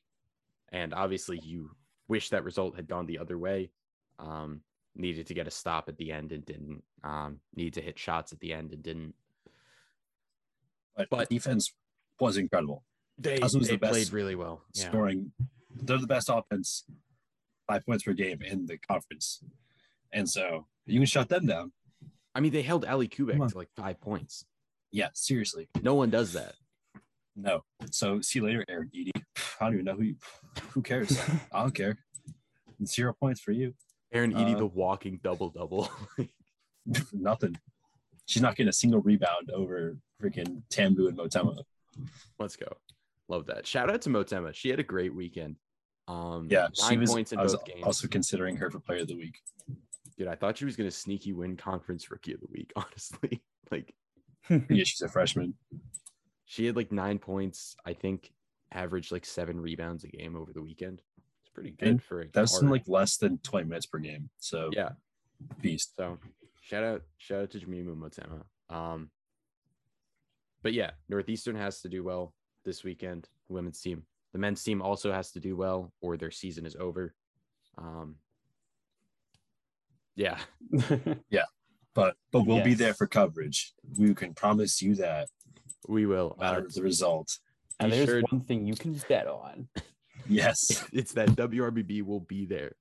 And 0.71 0.95
obviously, 0.95 1.39
you 1.43 1.73
wish 2.09 2.31
that 2.31 2.45
result 2.45 2.77
had 2.77 2.89
gone 2.89 3.05
the 3.07 3.19
other 3.19 3.37
way. 3.37 3.71
Um, 4.19 4.63
needed 4.95 5.27
to 5.27 5.35
get 5.35 5.47
a 5.47 5.51
stop 5.51 5.89
at 5.91 5.97
the 5.99 6.11
end 6.13 6.33
and 6.33 6.45
didn't. 6.47 6.85
Um, 7.05 7.41
need 7.55 7.75
to 7.75 7.83
hit 7.83 7.99
shots 7.99 8.33
at 8.33 8.41
the 8.41 8.53
end 8.55 8.73
and 8.73 8.83
didn't. 8.83 9.15
But, 10.97 11.11
but- 11.11 11.29
defense 11.29 11.75
was 12.21 12.37
incredible. 12.37 12.85
They, 13.19 13.39
Towson 13.39 13.59
was 13.59 13.69
they 13.69 13.75
the 13.75 13.79
best 13.79 13.93
played 13.93 14.13
really 14.13 14.35
well. 14.35 14.63
Yeah. 14.75 14.89
Scoring, 14.89 15.33
they're 15.83 15.99
the 15.99 16.07
best 16.07 16.31
offense, 16.33 16.85
five 17.67 17.85
points 17.85 18.05
per 18.05 18.13
game 18.13 18.41
in 18.43 18.67
the 18.67 18.79
conference, 18.79 19.43
and 20.13 20.29
so 20.29 20.67
you 20.87 20.99
can 20.99 21.07
shut 21.07 21.29
them 21.29 21.47
down. 21.47 21.73
I 22.35 22.41
mean, 22.41 22.53
they 22.53 22.63
held 22.63 22.85
Ali 22.85 23.09
Come 23.09 23.27
Kubek 23.27 23.49
to 23.51 23.59
like 23.59 23.69
five 23.77 24.01
points. 24.01 24.45
Yeah, 24.93 25.09
seriously, 25.15 25.69
No 25.83 25.95
one 25.95 26.11
does 26.11 26.33
that. 26.33 26.55
no. 27.37 27.63
So 27.93 28.21
see 28.21 28.39
you 28.41 28.47
later, 28.47 28.65
Aaron 28.69 28.91
Edie. 28.95 29.13
I 29.61 29.65
don't 29.67 29.75
even 29.75 29.85
know 29.85 29.95
who. 29.97 30.03
You, 30.03 30.17
who 30.71 30.83
cares? 30.83 31.19
I 31.53 31.63
don't 31.63 31.75
care. 31.75 31.99
Zero 32.85 33.13
points 33.13 33.41
for 33.41 33.53
you. 33.53 33.75
Aaron 34.13 34.35
Edie, 34.37 34.55
Uh, 34.55 34.59
the 34.59 34.67
walking 34.67 35.21
double 35.23 35.51
double. 35.51 35.91
Nothing. 37.13 37.57
She's 38.27 38.43
not 38.43 38.57
getting 38.57 38.69
a 38.71 38.73
single 38.73 39.01
rebound 39.01 39.51
over 39.53 39.97
freaking 40.23 40.63
Tambu 40.71 41.09
and 41.09 41.19
Motema. 41.19 41.63
Let's 42.39 42.57
go. 42.57 42.67
Love 43.29 43.47
that. 43.47 43.67
Shout 43.67 43.91
out 43.91 44.03
to 44.03 44.11
Motema. 44.11 44.55
She 44.55 44.69
had 44.71 44.81
a 44.81 44.85
great 44.85 45.15
weekend. 45.15 45.57
Um, 46.09 46.49
Yeah, 46.51 46.69
she 46.75 46.91
nine 46.91 47.01
was. 47.01 47.11
points 47.13 47.33
in 47.33 47.39
I 47.39 47.43
was 47.43 47.55
both 47.55 47.65
games. 47.67 47.85
also 47.85 48.09
considering 48.09 48.57
her 48.57 48.71
for 48.71 48.81
Player 48.81 49.03
of 49.03 49.09
the 49.09 49.17
Week. 49.17 49.37
Dude, 50.19 50.29
I 50.29 50.35
thought 50.35 50.59
she 50.59 50.65
was 50.65 50.77
gonna 50.77 50.91
sneaky 50.91 51.33
win 51.33 51.57
conference 51.57 52.11
rookie 52.11 52.35
of 52.35 52.41
the 52.41 52.49
week. 52.51 52.73
Honestly, 52.77 53.43
like 53.71 53.95
Yeah, 54.49 54.85
she's 54.85 55.01
a 55.03 55.09
freshman. 55.09 55.55
she 56.45 56.67
had 56.67 56.77
like 56.77 56.91
nine 56.93 57.19
points. 57.19 57.77
I 57.87 57.93
think 57.93 58.33
averaged 58.73 59.13
like 59.13 59.25
seven 59.25 59.61
rebounds 59.61 60.05
a 60.05 60.09
game 60.09 60.37
over 60.37 60.53
the 60.53 60.63
weekend. 60.63 61.01
It's 61.43 61.51
pretty 61.55 61.71
good 61.71 61.89
And 61.89 62.03
for 62.03 62.23
a 62.23 62.29
That's 62.33 62.61
in 62.61 62.69
like 62.71 62.87
less 62.89 63.17
than 63.17 63.39
20 63.39 63.67
minutes 63.69 63.87
per 63.87 63.99
game. 63.99 64.31
So 64.39 64.71
yeah. 64.73 64.91
beast. 65.61 65.93
So 65.97 66.19
shout 66.63 66.83
out, 66.85 67.03
shout 67.19 67.43
out 67.43 67.51
to 67.53 67.59
Jamimu 67.61 67.97
Motema. 67.97 68.43
Um, 68.75 69.11
but 70.63 70.73
yeah, 70.73 70.91
Northeastern 71.09 71.57
has 71.57 71.81
to 71.83 71.89
do 71.89 72.03
well 72.05 72.35
this 72.65 72.85
weekend. 72.85 73.29
the 73.49 73.55
Women's 73.55 73.81
team, 73.81 74.05
the 74.33 74.39
men's 74.39 74.63
team 74.63 74.83
also 74.83 75.13
has 75.13 75.31
to 75.33 75.41
do 75.41 75.57
well, 75.57 75.93
or 76.01 76.17
their 76.17 76.31
season 76.31 76.67
is 76.67 76.77
over. 76.77 77.15
Um, 77.79 78.17
yeah, 80.17 80.39
yeah, 81.31 81.45
But 81.95 82.17
but 82.33 82.47
we'll 82.47 82.63
be 82.65 82.75
there 82.75 82.95
for 82.95 83.07
coverage. 83.07 83.73
We 83.99 84.15
can 84.15 84.35
promise 84.35 84.83
you 84.83 84.95
that 84.97 85.29
we 85.89 86.05
will. 86.07 86.37
no 86.39 86.47
Uh, 86.47 86.53
matter 86.53 86.69
the 86.75 86.83
result. 86.83 87.39
and 87.79 87.91
there's 87.93 88.07
sure- 88.09 88.23
one 88.31 88.43
thing 88.43 88.67
you 88.67 88.75
can 88.75 88.95
bet 89.09 89.27
on. 89.27 89.69
Yes. 90.29 90.85
it's 90.93 91.13
that 91.15 91.31
WRBB 91.31 92.03
will 92.05 92.21
be 92.21 92.45
there. 92.45 92.77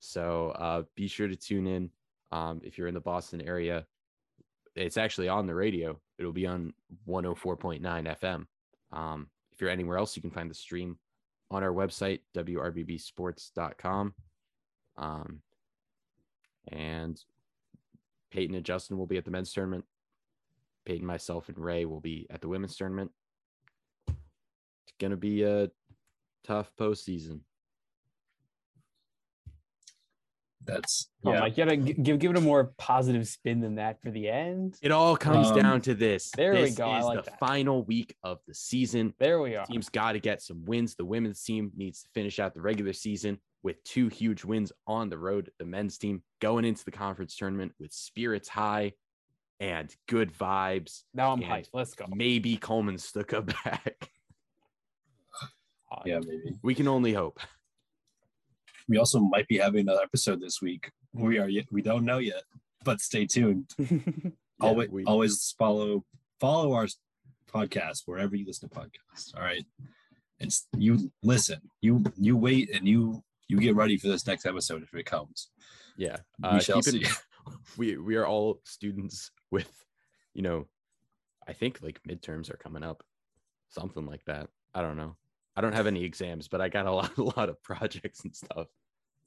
So 0.00 0.50
uh, 0.50 0.82
be 0.96 1.06
sure 1.06 1.28
to 1.28 1.36
tune 1.36 1.66
in 1.66 1.90
um, 2.32 2.60
if 2.64 2.76
you're 2.76 2.88
in 2.88 2.94
the 2.94 3.00
Boston 3.00 3.40
area. 3.40 3.86
It's 4.74 4.96
actually 4.98 5.28
on 5.28 5.46
the 5.46 5.54
radio. 5.54 5.98
It'll 6.20 6.32
be 6.32 6.46
on 6.46 6.74
104.9 7.08 7.80
FM. 7.80 8.46
Um, 8.92 9.28
if 9.52 9.60
you're 9.60 9.70
anywhere 9.70 9.96
else, 9.96 10.14
you 10.14 10.22
can 10.22 10.30
find 10.30 10.50
the 10.50 10.54
stream 10.54 10.98
on 11.50 11.62
our 11.62 11.72
website, 11.72 12.20
wrbbsports.com. 12.36 14.14
Um, 14.98 15.40
and 16.68 17.18
Peyton 18.30 18.54
and 18.54 18.64
Justin 18.66 18.98
will 18.98 19.06
be 19.06 19.16
at 19.16 19.24
the 19.24 19.30
men's 19.30 19.50
tournament. 19.50 19.86
Peyton, 20.84 21.06
myself, 21.06 21.48
and 21.48 21.58
Ray 21.58 21.86
will 21.86 22.00
be 22.00 22.26
at 22.28 22.42
the 22.42 22.48
women's 22.48 22.76
tournament. 22.76 23.10
It's 24.08 24.94
going 24.98 25.12
to 25.12 25.16
be 25.16 25.42
a 25.42 25.70
tough 26.44 26.70
postseason. 26.78 27.40
That's 30.64 31.08
Oh, 31.24 31.32
yeah. 31.32 31.40
Mike, 31.40 31.56
you 31.56 31.64
gotta 31.64 31.76
give 31.76 32.18
give 32.18 32.30
it 32.32 32.36
a 32.36 32.40
more 32.40 32.72
positive 32.78 33.26
spin 33.26 33.60
than 33.60 33.76
that 33.76 34.00
for 34.02 34.10
the 34.10 34.28
end. 34.28 34.76
It 34.82 34.90
all 34.92 35.16
comes 35.16 35.48
Um, 35.48 35.58
down 35.58 35.80
to 35.82 35.94
this. 35.94 36.30
there 36.36 36.52
we 36.52 36.60
This 36.62 36.74
go. 36.76 36.86
I 36.88 36.98
Is 36.98 37.04
like 37.06 37.24
the 37.24 37.30
that. 37.30 37.38
final 37.38 37.82
week 37.84 38.14
of 38.22 38.38
the 38.46 38.54
season. 38.54 39.14
There 39.18 39.40
we 39.40 39.56
are. 39.56 39.64
Team's 39.66 39.88
got 39.88 40.12
to 40.12 40.20
get 40.20 40.42
some 40.42 40.64
wins. 40.66 40.94
The 40.96 41.04
women's 41.04 41.42
team 41.42 41.72
needs 41.76 42.02
to 42.02 42.08
finish 42.14 42.38
out 42.38 42.54
the 42.54 42.60
regular 42.60 42.92
season 42.92 43.38
with 43.62 43.82
two 43.84 44.08
huge 44.08 44.44
wins 44.44 44.70
on 44.86 45.08
the 45.10 45.18
road. 45.18 45.50
The 45.58 45.64
men's 45.66 45.98
team 45.98 46.22
going 46.40 46.64
into 46.64 46.84
the 46.84 46.90
conference 46.90 47.36
tournament 47.36 47.72
with 47.78 47.92
spirits 47.92 48.48
high 48.48 48.92
and 49.60 49.94
good 50.08 50.32
vibes. 50.32 51.02
Now 51.12 51.32
I'm 51.32 51.42
and 51.42 51.50
hyped. 51.50 51.68
Let's 51.74 51.94
go. 51.94 52.06
Maybe 52.14 52.56
Coleman 52.56 52.96
Stucke 52.96 53.44
back. 53.64 54.10
Oh, 55.92 56.02
Yeah, 56.06 56.20
maybe. 56.20 56.56
We 56.62 56.74
can 56.76 56.86
only 56.86 57.12
hope. 57.12 57.40
We 58.90 58.98
also 58.98 59.20
might 59.20 59.46
be 59.48 59.56
having 59.58 59.82
another 59.82 60.02
episode 60.02 60.40
this 60.40 60.60
week. 60.60 60.90
We 61.14 61.38
are 61.38 61.48
yet 61.48 61.66
we 61.70 61.80
don't 61.80 62.04
know 62.04 62.18
yet, 62.18 62.42
but 62.84 63.00
stay 63.00 63.24
tuned. 63.26 63.70
Yeah, 64.62 64.66
always 64.68 64.90
we- 64.90 65.04
always 65.04 65.54
follow 65.58 66.04
follow 66.38 66.74
our 66.74 66.86
podcast 67.50 68.02
wherever 68.04 68.36
you 68.36 68.44
listen 68.44 68.68
to 68.68 68.74
podcasts. 68.74 69.34
All 69.34 69.42
right. 69.42 69.64
and 70.38 70.54
you 70.76 71.10
listen, 71.22 71.60
you 71.80 72.04
you 72.18 72.36
wait 72.36 72.68
and 72.74 72.86
you 72.86 73.22
you 73.48 73.58
get 73.58 73.74
ready 73.74 73.96
for 73.96 74.08
this 74.08 74.26
next 74.26 74.44
episode 74.44 74.82
if 74.82 74.92
it 74.92 75.06
comes. 75.06 75.48
Yeah. 75.96 76.18
We 76.42 76.48
Uh, 76.48 76.58
shall 76.60 76.82
keep 76.82 76.94
in- 76.94 77.04
see. 77.04 77.10
we 77.78 77.96
we 77.96 78.16
are 78.16 78.26
all 78.26 78.60
students 78.64 79.30
with, 79.50 79.72
you 80.34 80.42
know, 80.42 80.66
I 81.48 81.54
think 81.54 81.80
like 81.80 82.00
midterms 82.06 82.50
are 82.52 82.58
coming 82.58 82.82
up, 82.82 83.02
something 83.70 84.04
like 84.04 84.24
that. 84.26 84.50
I 84.74 84.82
don't 84.82 84.98
know. 84.98 85.16
I 85.56 85.62
don't 85.62 85.72
have 85.74 85.86
any 85.86 86.04
exams, 86.04 86.48
but 86.48 86.60
I 86.60 86.68
got 86.68 86.84
a 86.86 86.92
lot, 86.92 87.16
a 87.16 87.22
lot 87.22 87.48
of 87.48 87.62
projects 87.62 88.24
and 88.24 88.34
stuff. 88.36 88.68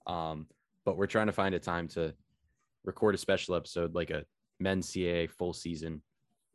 Um, 0.08 0.48
but 0.86 0.98
we're 0.98 1.08
trying 1.08 1.28
to 1.28 1.34
find 1.34 1.56
a 1.56 1.60
time 1.60 1.88
to 1.90 2.14
record 2.84 3.16
a 3.16 3.18
special 3.18 3.56
episode, 3.56 3.96
like 3.96 4.10
a 4.10 4.26
men's 4.60 4.90
CAA 4.92 5.30
full 5.30 5.54
season 5.54 6.02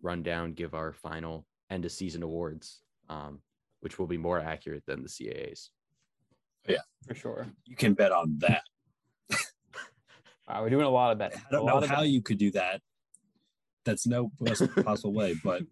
rundown, 0.03 0.53
give 0.53 0.75
our 0.75 0.93
final 0.93 1.47
end 1.71 1.85
of 1.85 1.93
season 1.93 2.23
awards, 2.23 2.81
um, 3.09 3.41
which 3.81 3.99
will 3.99 4.07
be 4.07 4.19
more 4.19 4.39
accurate 4.39 4.85
than 4.87 5.03
the 5.03 5.09
CAAs. 5.09 5.69
Yeah, 6.69 6.83
for 7.07 7.15
sure. 7.15 7.47
You 7.65 7.77
can 7.77 7.95
bet 7.95 8.13
on 8.13 8.39
that. 8.41 8.63
Wow, 10.49 10.63
we're 10.63 10.71
doing 10.71 10.87
a 10.87 10.91
lot 10.91 11.13
of 11.13 11.19
betting. 11.19 11.39
I 11.47 11.53
don't 11.53 11.67
know 11.67 11.81
how 11.87 11.97
betting. 11.97 12.11
you 12.13 12.23
could 12.23 12.39
do 12.39 12.51
that. 12.53 12.81
That's 13.85 14.07
no 14.07 14.33
possible 14.83 15.13
way, 15.13 15.35
but 15.45 15.63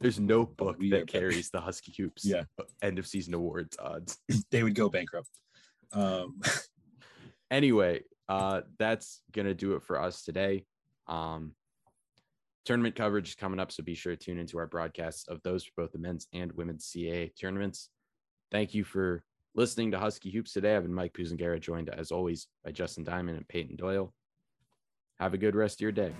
There's 0.00 0.18
no 0.18 0.46
book 0.46 0.76
we 0.78 0.88
are 0.92 1.00
that 1.00 1.06
better. 1.12 1.18
carries 1.28 1.50
the 1.50 1.60
Husky 1.60 1.92
Hoops 1.98 2.24
Yeah. 2.24 2.44
end 2.80 2.98
of 2.98 3.06
season 3.06 3.34
awards 3.34 3.76
odds. 3.78 4.18
they 4.50 4.62
would 4.62 4.74
go 4.74 4.88
bankrupt. 4.88 5.28
Um, 5.92 6.40
anyway, 7.50 8.02
uh, 8.28 8.62
that's 8.78 9.22
gonna 9.32 9.54
do 9.54 9.74
it 9.74 9.82
for 9.82 10.00
us 10.00 10.22
today. 10.22 10.64
Um, 11.06 11.54
tournament 12.64 12.96
coverage 12.96 13.28
is 13.28 13.34
coming 13.34 13.60
up, 13.60 13.70
so 13.72 13.82
be 13.82 13.94
sure 13.94 14.14
to 14.14 14.22
tune 14.22 14.38
into 14.38 14.58
our 14.58 14.66
broadcasts 14.66 15.28
of 15.28 15.40
those 15.42 15.64
for 15.64 15.72
both 15.76 15.92
the 15.92 15.98
men's 15.98 16.26
and 16.32 16.52
women's 16.52 16.84
CA 16.84 17.28
tournaments. 17.28 17.88
Thank 18.50 18.74
you 18.74 18.84
for 18.84 19.22
listening 19.54 19.92
to 19.92 19.98
Husky 19.98 20.30
Hoops 20.30 20.52
today. 20.52 20.76
I've 20.76 20.82
been 20.82 20.94
Mike 20.94 21.12
Puzangara, 21.12 21.60
joined 21.60 21.88
as 21.88 22.10
always 22.10 22.48
by 22.64 22.72
Justin 22.72 23.04
Diamond 23.04 23.38
and 23.38 23.48
Peyton 23.48 23.76
Doyle. 23.76 24.12
Have 25.18 25.32
a 25.32 25.38
good 25.38 25.56
rest 25.56 25.76
of 25.76 25.80
your 25.80 25.92
day. 25.92 26.12